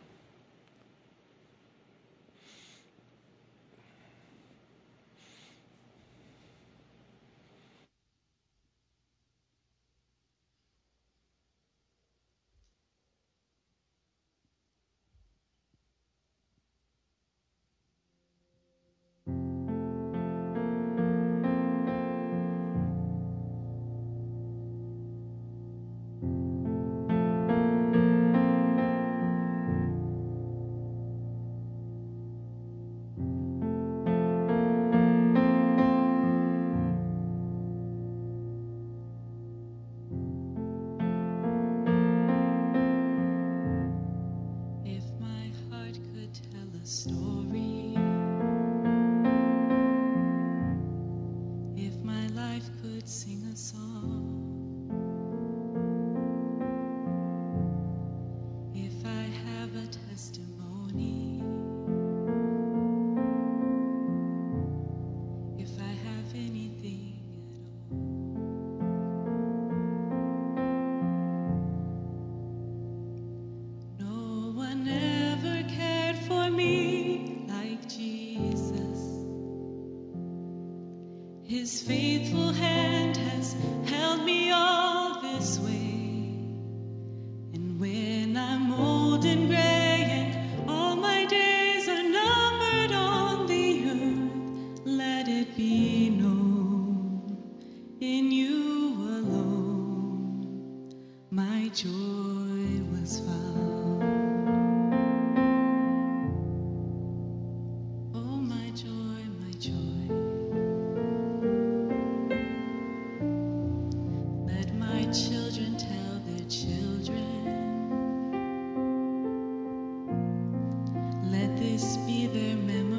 Let 121.32 121.56
this 121.56 121.96
be 122.06 122.26
their 122.26 122.56
memory. 122.56 122.91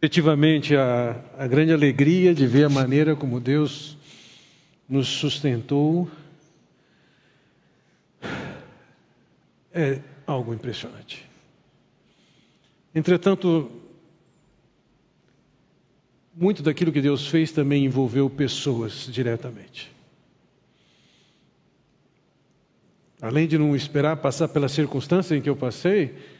Efetivamente, 0.00 0.76
a, 0.76 1.20
a 1.36 1.46
grande 1.48 1.72
alegria 1.72 2.32
de 2.32 2.46
ver 2.46 2.64
a 2.66 2.68
maneira 2.68 3.16
como 3.16 3.40
Deus 3.40 3.96
nos 4.88 5.08
sustentou 5.08 6.08
é 9.72 10.00
algo 10.24 10.54
impressionante. 10.54 11.28
Entretanto, 12.94 13.70
muito 16.32 16.62
daquilo 16.62 16.92
que 16.92 17.00
Deus 17.00 17.26
fez 17.26 17.50
também 17.50 17.84
envolveu 17.84 18.30
pessoas 18.30 19.08
diretamente. 19.10 19.90
Além 23.20 23.48
de 23.48 23.58
não 23.58 23.74
esperar 23.74 24.16
passar 24.18 24.46
pela 24.46 24.68
circunstância 24.68 25.34
em 25.34 25.42
que 25.42 25.50
eu 25.50 25.56
passei, 25.56 26.37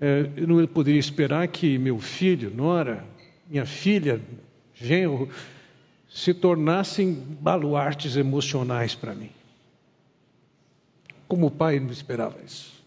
é, 0.00 0.30
eu 0.34 0.46
não 0.46 0.66
poderia 0.66 0.98
esperar 0.98 1.46
que 1.48 1.76
meu 1.76 1.98
filho, 1.98 2.50
Nora, 2.50 3.04
minha 3.48 3.66
filha, 3.66 4.20
genro, 4.74 5.28
se 6.08 6.32
tornassem 6.32 7.12
baluartes 7.12 8.16
emocionais 8.16 8.94
para 8.94 9.14
mim. 9.14 9.30
Como 11.28 11.50
pai, 11.50 11.78
não 11.78 11.92
esperava 11.92 12.38
isso. 12.44 12.82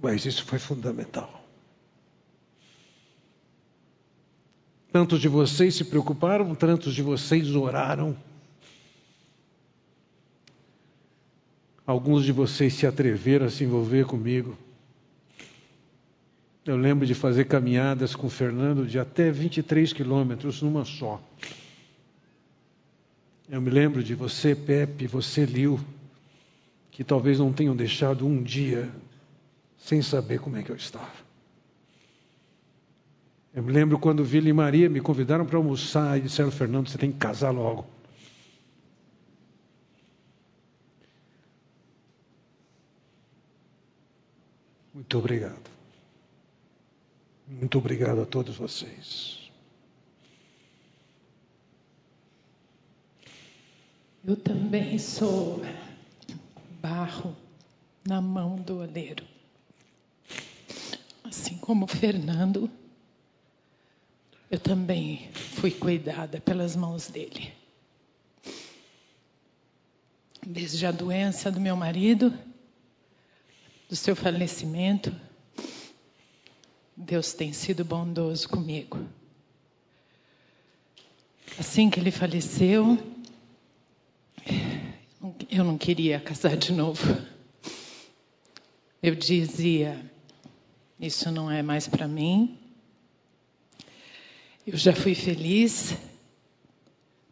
Mas 0.00 0.24
isso 0.24 0.44
foi 0.44 0.58
fundamental. 0.58 1.44
Tantos 4.92 5.20
de 5.20 5.28
vocês 5.28 5.74
se 5.74 5.84
preocuparam, 5.84 6.54
tantos 6.54 6.94
de 6.94 7.02
vocês 7.02 7.54
oraram. 7.54 8.16
Alguns 11.86 12.24
de 12.24 12.32
vocês 12.32 12.72
se 12.74 12.86
atreveram 12.86 13.46
a 13.46 13.50
se 13.50 13.64
envolver 13.64 14.06
comigo. 14.06 14.56
Eu 16.68 16.76
lembro 16.76 17.06
de 17.06 17.14
fazer 17.14 17.46
caminhadas 17.46 18.14
com 18.14 18.26
o 18.26 18.30
Fernando 18.30 18.86
de 18.86 18.98
até 18.98 19.30
23 19.30 19.90
quilômetros 19.90 20.60
numa 20.60 20.84
só. 20.84 21.18
Eu 23.48 23.58
me 23.62 23.70
lembro 23.70 24.04
de 24.04 24.14
você, 24.14 24.54
Pepe, 24.54 25.06
você, 25.06 25.46
Liu, 25.46 25.80
que 26.90 27.02
talvez 27.02 27.38
não 27.38 27.54
tenham 27.54 27.74
deixado 27.74 28.26
um 28.26 28.42
dia 28.42 28.90
sem 29.78 30.02
saber 30.02 30.40
como 30.40 30.58
é 30.58 30.62
que 30.62 30.68
eu 30.68 30.76
estava. 30.76 31.10
Eu 33.54 33.62
me 33.62 33.72
lembro 33.72 33.98
quando 33.98 34.22
Vila 34.22 34.50
e 34.50 34.52
Maria 34.52 34.90
me 34.90 35.00
convidaram 35.00 35.46
para 35.46 35.56
almoçar 35.56 36.18
e 36.18 36.20
disseram, 36.20 36.50
Fernando, 36.50 36.90
você 36.90 36.98
tem 36.98 37.10
que 37.10 37.16
casar 37.16 37.50
logo. 37.50 37.86
Muito 44.92 45.16
obrigado. 45.16 45.67
Muito 47.50 47.78
obrigado 47.78 48.20
a 48.20 48.26
todos 48.26 48.56
vocês. 48.56 49.50
Eu 54.22 54.36
também 54.36 54.98
sou 54.98 55.62
barro 56.78 57.34
na 58.06 58.20
mão 58.20 58.56
do 58.56 58.80
oleiro. 58.80 59.24
Assim 61.24 61.56
como 61.56 61.86
Fernando, 61.86 62.70
eu 64.50 64.58
também 64.60 65.32
fui 65.32 65.70
cuidada 65.70 66.42
pelas 66.42 66.76
mãos 66.76 67.08
dele. 67.08 67.54
Desde 70.46 70.84
a 70.84 70.92
doença 70.92 71.50
do 71.50 71.58
meu 71.58 71.74
marido, 71.74 72.32
do 73.88 73.96
seu 73.96 74.14
falecimento, 74.14 75.14
Deus 77.00 77.32
tem 77.32 77.52
sido 77.52 77.84
bondoso 77.84 78.48
comigo. 78.48 78.98
Assim 81.56 81.88
que 81.88 82.00
ele 82.00 82.10
faleceu, 82.10 82.98
eu 85.48 85.62
não 85.62 85.78
queria 85.78 86.18
casar 86.18 86.56
de 86.56 86.72
novo. 86.72 87.16
Eu 89.00 89.14
dizia: 89.14 90.10
Isso 90.98 91.30
não 91.30 91.48
é 91.48 91.62
mais 91.62 91.86
para 91.86 92.08
mim. 92.08 92.58
Eu 94.66 94.76
já 94.76 94.92
fui 94.92 95.14
feliz, 95.14 95.96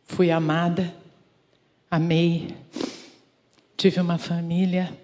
fui 0.04 0.30
amada, 0.30 0.94
amei, 1.90 2.56
tive 3.76 4.00
uma 4.00 4.16
família. 4.16 4.96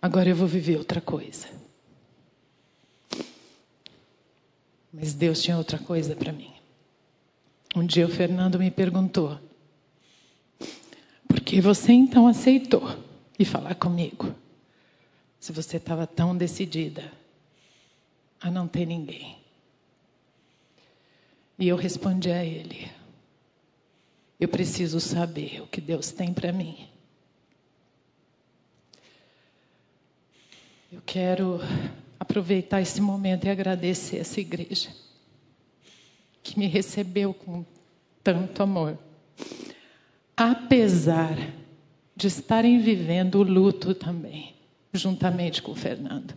Agora 0.00 0.30
eu 0.30 0.34
vou 0.34 0.48
viver 0.48 0.78
outra 0.78 1.02
coisa. 1.02 1.63
Mas 4.96 5.12
Deus 5.12 5.42
tinha 5.42 5.58
outra 5.58 5.76
coisa 5.76 6.14
para 6.14 6.30
mim. 6.32 6.52
Um 7.74 7.84
dia 7.84 8.06
o 8.06 8.08
Fernando 8.08 8.60
me 8.60 8.70
perguntou: 8.70 9.40
por 11.26 11.40
que 11.40 11.60
você 11.60 11.92
então 11.92 12.28
aceitou 12.28 12.96
ir 13.36 13.44
falar 13.44 13.74
comigo? 13.74 14.32
Se 15.40 15.50
você 15.50 15.78
estava 15.78 16.06
tão 16.06 16.36
decidida 16.36 17.10
a 18.40 18.52
não 18.52 18.68
ter 18.68 18.86
ninguém. 18.86 19.36
E 21.58 21.66
eu 21.66 21.74
respondi 21.74 22.30
a 22.30 22.44
ele: 22.44 22.88
Eu 24.38 24.48
preciso 24.48 25.00
saber 25.00 25.60
o 25.60 25.66
que 25.66 25.80
Deus 25.80 26.12
tem 26.12 26.32
para 26.32 26.52
mim. 26.52 26.88
Eu 30.92 31.02
quero 31.04 31.58
aproveitar 32.18 32.80
esse 32.80 33.00
momento 33.00 33.44
e 33.44 33.50
agradecer 33.50 34.18
essa 34.18 34.40
igreja 34.40 34.90
que 36.42 36.58
me 36.58 36.66
recebeu 36.66 37.32
com 37.32 37.64
tanto 38.22 38.62
amor. 38.62 38.98
Apesar 40.36 41.36
de 42.14 42.26
estarem 42.26 42.78
vivendo 42.78 43.36
o 43.36 43.42
luto 43.42 43.94
também, 43.94 44.54
juntamente 44.92 45.62
com 45.62 45.72
o 45.72 45.76
Fernando. 45.76 46.34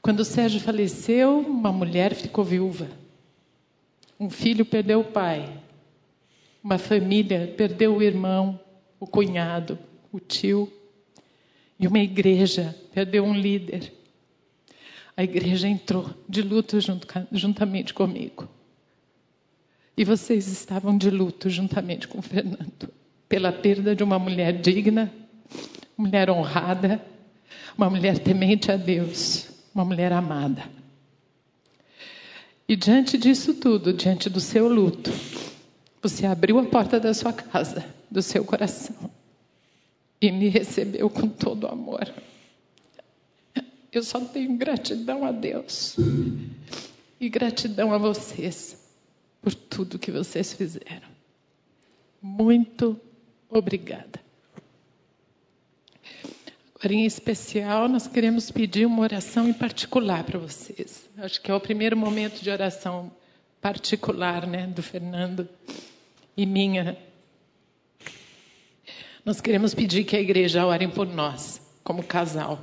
Quando 0.00 0.20
o 0.20 0.24
Sérgio 0.24 0.60
faleceu, 0.60 1.40
uma 1.40 1.72
mulher 1.72 2.14
ficou 2.14 2.44
viúva. 2.44 2.88
Um 4.18 4.30
filho 4.30 4.64
perdeu 4.64 5.00
o 5.00 5.04
pai. 5.04 5.60
Uma 6.62 6.78
família 6.78 7.52
perdeu 7.56 7.96
o 7.96 8.02
irmão, 8.02 8.58
o 9.00 9.06
cunhado, 9.06 9.78
o 10.12 10.20
tio. 10.20 10.72
E 11.78 11.86
uma 11.86 11.98
igreja 11.98 12.74
perdeu 12.92 13.24
um 13.24 13.34
líder. 13.34 13.92
A 15.16 15.22
igreja 15.22 15.68
entrou 15.68 16.10
de 16.28 16.42
luto 16.42 16.80
junto, 16.80 17.06
juntamente 17.32 17.92
comigo. 17.92 18.48
E 19.96 20.04
vocês 20.04 20.46
estavam 20.48 20.96
de 20.96 21.10
luto 21.10 21.48
juntamente 21.48 22.06
com 22.06 22.18
o 22.18 22.22
Fernando 22.22 22.92
pela 23.28 23.52
perda 23.52 23.94
de 23.94 24.04
uma 24.04 24.18
mulher 24.18 24.52
digna, 24.52 25.12
mulher 25.96 26.30
honrada, 26.30 27.02
uma 27.76 27.90
mulher 27.90 28.18
temente 28.18 28.70
a 28.70 28.76
Deus, 28.76 29.48
uma 29.74 29.84
mulher 29.84 30.12
amada. 30.12 30.64
E 32.68 32.74
diante 32.74 33.16
disso 33.16 33.54
tudo, 33.54 33.92
diante 33.92 34.28
do 34.28 34.40
seu 34.40 34.68
luto, 34.68 35.10
você 36.02 36.26
abriu 36.26 36.58
a 36.58 36.64
porta 36.64 36.98
da 36.98 37.12
sua 37.14 37.32
casa, 37.32 37.84
do 38.10 38.22
seu 38.22 38.44
coração, 38.44 39.10
e 40.26 40.32
me 40.32 40.48
recebeu 40.48 41.08
com 41.08 41.28
todo 41.28 41.68
amor. 41.68 42.12
Eu 43.92 44.02
só 44.02 44.20
tenho 44.20 44.56
gratidão 44.56 45.24
a 45.24 45.30
Deus 45.30 45.96
e 47.20 47.28
gratidão 47.28 47.92
a 47.92 47.98
vocês 47.98 48.84
por 49.40 49.54
tudo 49.54 49.98
que 49.98 50.10
vocês 50.10 50.52
fizeram. 50.52 51.08
Muito 52.20 53.00
obrigada. 53.48 54.20
Agora, 56.74 56.92
em 56.92 57.06
especial, 57.06 57.88
nós 57.88 58.06
queremos 58.06 58.50
pedir 58.50 58.84
uma 58.84 59.02
oração 59.02 59.48
em 59.48 59.54
particular 59.54 60.24
para 60.24 60.38
vocês. 60.38 61.08
Acho 61.16 61.40
que 61.40 61.50
é 61.50 61.54
o 61.54 61.60
primeiro 61.60 61.96
momento 61.96 62.42
de 62.42 62.50
oração 62.50 63.10
particular, 63.60 64.46
né, 64.46 64.66
do 64.66 64.82
Fernando 64.82 65.48
e 66.36 66.44
minha. 66.44 66.98
Nós 69.26 69.42
queremos 69.42 69.74
pedir 69.74 70.04
que 70.04 70.16
a 70.16 70.20
igreja 70.20 70.64
ore 70.64 70.88
por 70.88 71.06
nós, 71.06 71.60
como 71.84 72.02
casal. 72.02 72.58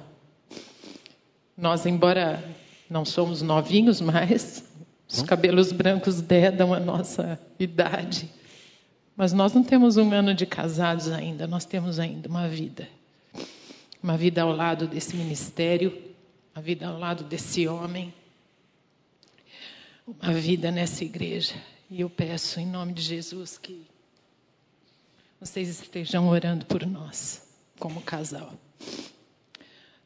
Nós, 1.56 1.86
embora 1.86 2.44
não 2.90 3.06
somos 3.06 3.44
novinhos 3.44 4.02
mais, 4.02 4.64
os 5.08 5.22
cabelos 5.22 5.72
brancos 5.72 6.22
dedam 6.22 6.74
a 6.74 6.80
nossa 6.80 7.40
idade. 7.60 8.28
Mas 9.16 9.32
nós 9.32 9.54
não 9.54 9.64
temos 9.64 9.98
um 9.98 10.12
ano 10.12 10.34
de 10.34 10.48
casados 10.48 11.10
ainda, 11.10 11.46
nós 11.46 11.66
temos 11.66 12.00
ainda 12.00 12.28
uma 12.28 12.48
vida 12.48 12.88
uma 14.04 14.18
vida 14.18 14.42
ao 14.42 14.54
lado 14.54 14.86
desse 14.86 15.16
ministério, 15.16 15.98
uma 16.54 16.62
vida 16.62 16.88
ao 16.88 17.00
lado 17.00 17.24
desse 17.24 17.66
homem, 17.70 18.14
uma 20.06 20.34
vida 20.34 20.70
nessa 20.70 21.06
igreja. 21.06 21.56
E 21.90 22.02
eu 22.02 22.10
peço 22.10 22.60
em 22.60 22.66
nome 22.66 22.92
de 22.92 23.02
Jesus 23.02 23.58
que 23.58 23.86
vocês 25.46 25.68
estejam 25.68 26.30
orando 26.30 26.66
por 26.66 26.86
nós, 26.86 27.46
como 27.78 28.00
casal. 28.00 28.54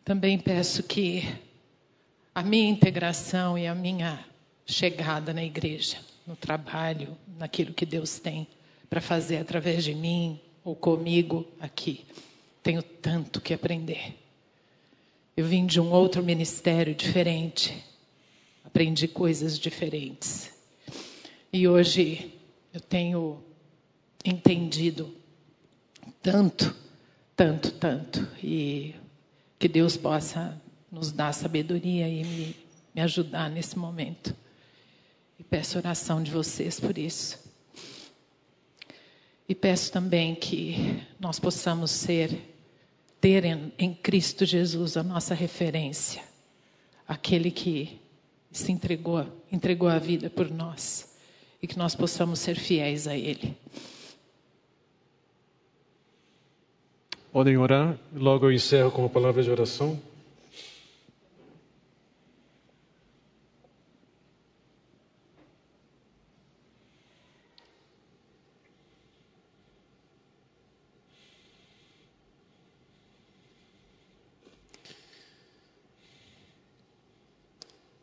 Também 0.04 0.40
peço 0.40 0.82
que 0.82 1.32
a 2.34 2.42
minha 2.42 2.68
integração 2.68 3.56
e 3.56 3.68
a 3.68 3.76
minha 3.76 4.26
chegada 4.66 5.36
na 5.36 5.44
igreja, 5.44 6.00
no 6.26 6.36
trabalho, 6.36 7.16
naquilo 7.38 7.72
que 7.72 7.86
Deus 7.86 8.18
tem 8.18 8.48
para 8.90 9.00
fazer 9.00 9.38
através 9.38 9.84
de 9.84 9.94
mim 9.94 10.42
ou 10.64 10.76
comigo 10.76 11.46
aqui, 11.60 12.04
tenho 12.64 12.82
tanto 12.82 13.40
que 13.40 13.54
aprender. 13.54 14.18
Eu 15.36 15.46
vim 15.46 15.68
de 15.68 15.80
um 15.80 15.92
outro 15.92 16.24
ministério 16.24 16.96
diferente. 16.96 17.86
Aprendi 18.66 19.08
coisas 19.08 19.60
diferentes. 19.60 20.52
E 21.54 21.68
hoje 21.68 22.34
eu 22.74 22.82
tenho 22.82 23.44
entendido 24.26 25.17
tanto, 26.30 26.76
tanto, 27.38 27.72
tanto. 27.72 28.28
E 28.44 28.94
que 29.58 29.70
Deus 29.70 29.96
possa 29.96 30.62
nos 30.92 31.10
dar 31.10 31.32
sabedoria 31.32 32.06
e 32.10 32.22
me, 32.22 32.56
me 32.94 33.02
ajudar 33.02 33.50
nesse 33.50 33.80
momento. 33.80 34.36
E 35.40 35.44
peço 35.44 35.78
oração 35.78 36.22
de 36.22 36.30
vocês 36.30 36.82
por 36.82 36.98
isso. 36.98 37.40
E 39.48 39.56
peço 39.56 39.90
também 39.90 40.36
que 40.36 41.02
nós 41.18 41.40
possamos 41.40 41.92
ser 41.92 42.38
ter 43.22 43.46
em, 43.46 43.72
em 43.80 43.94
Cristo 43.94 44.46
Jesus 44.46 44.98
a 44.98 45.04
nossa 45.04 45.34
referência, 45.34 46.22
aquele 47.08 47.50
que 47.50 48.02
se 48.52 48.70
entregou, 48.70 49.26
entregou 49.50 49.88
a 49.88 49.98
vida 49.98 50.30
por 50.30 50.52
nós 50.52 51.16
e 51.62 51.68
que 51.68 51.78
nós 51.78 51.96
possamos 51.96 52.40
ser 52.40 52.56
fiéis 52.60 53.08
a 53.08 53.16
Ele. 53.16 53.56
Podem 57.38 57.56
orar, 57.56 57.96
logo 58.16 58.48
eu 58.48 58.52
encerro 58.52 58.90
com 58.90 59.04
uma 59.04 59.10
palavra 59.12 59.44
de 59.44 59.52
oração. 59.52 60.02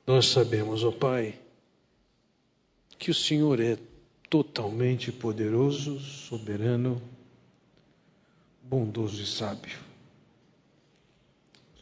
Nós 0.06 0.26
sabemos, 0.26 0.84
ó 0.84 0.90
oh 0.90 0.92
Pai, 0.92 1.34
que 2.96 3.10
o 3.10 3.14
Senhor 3.14 3.58
é 3.58 3.76
totalmente 4.30 5.10
poderoso, 5.10 5.98
soberano, 5.98 7.02
bondoso 8.68 9.22
e 9.22 9.26
sábio. 9.26 9.78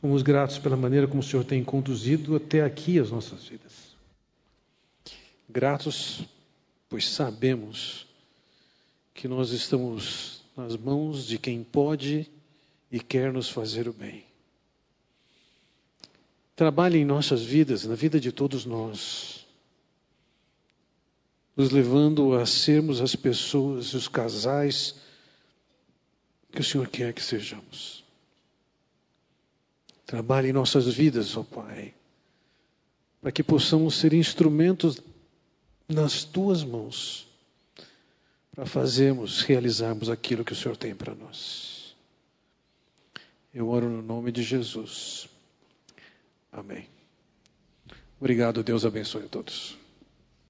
Somos 0.01 0.23
gratos 0.23 0.59
pela 0.59 0.77
maneira 0.77 1.07
como 1.07 1.21
o 1.21 1.25
Senhor 1.25 1.45
tem 1.45 1.63
conduzido 1.63 2.35
até 2.35 2.63
aqui 2.63 2.99
as 2.99 3.11
nossas 3.11 3.45
vidas. 3.45 3.73
Gratos, 5.49 6.25
pois 6.89 7.09
sabemos 7.09 8.07
que 9.15 9.29
nós 9.29 9.51
estamos 9.51 10.43
nas 10.57 10.77
mãos 10.77 11.27
de 11.27 11.39
quem 11.39 11.63
pode 11.63 12.29
e 12.91 12.99
quer 12.99 13.33
nos 13.33 13.49
fazer 13.49 13.87
o 13.87 13.93
bem. 13.93 14.25
Trabalhe 16.57 16.99
em 16.99 17.05
nossas 17.05 17.43
vidas, 17.43 17.85
na 17.85 17.95
vida 17.95 18.21
de 18.21 18.33
todos 18.33 18.67
nós, 18.67 19.47
nos 21.57 21.71
levando 21.71 22.35
a 22.35 22.45
sermos 22.45 23.01
as 23.01 23.15
pessoas 23.15 23.95
os 23.95 24.09
casais 24.09 24.97
que 26.53 26.61
o 26.61 26.65
Senhor 26.65 26.87
quer 26.89 27.13
que 27.13 27.23
sejamos. 27.23 28.05
Trabalhe 30.07 30.51
em 30.51 30.53
nossas 30.53 30.87
vidas, 30.93 31.37
ó 31.37 31.43
Pai, 31.43 31.95
para 33.21 33.33
que 33.33 33.43
possamos 33.43 33.95
ser 33.97 34.13
instrumentos 34.13 35.01
nas 35.89 36.25
tuas 36.25 36.63
mãos 36.63 37.27
para 38.55 38.67
fazermos, 38.67 39.41
realizarmos 39.41 40.11
aquilo 40.11 40.45
que 40.45 40.53
o 40.53 40.57
Senhor 40.57 40.77
tem 40.77 40.95
para 40.95 41.15
nós. 41.15 41.95
Eu 43.55 43.69
oro 43.69 43.89
no 43.89 44.03
nome 44.03 44.31
de 44.31 44.43
Jesus. 44.43 45.29
Amém. 46.51 46.87
Obrigado, 48.21 48.63
Deus 48.63 48.85
abençoe 48.85 49.25
a 49.25 49.29
todos. 49.29 49.82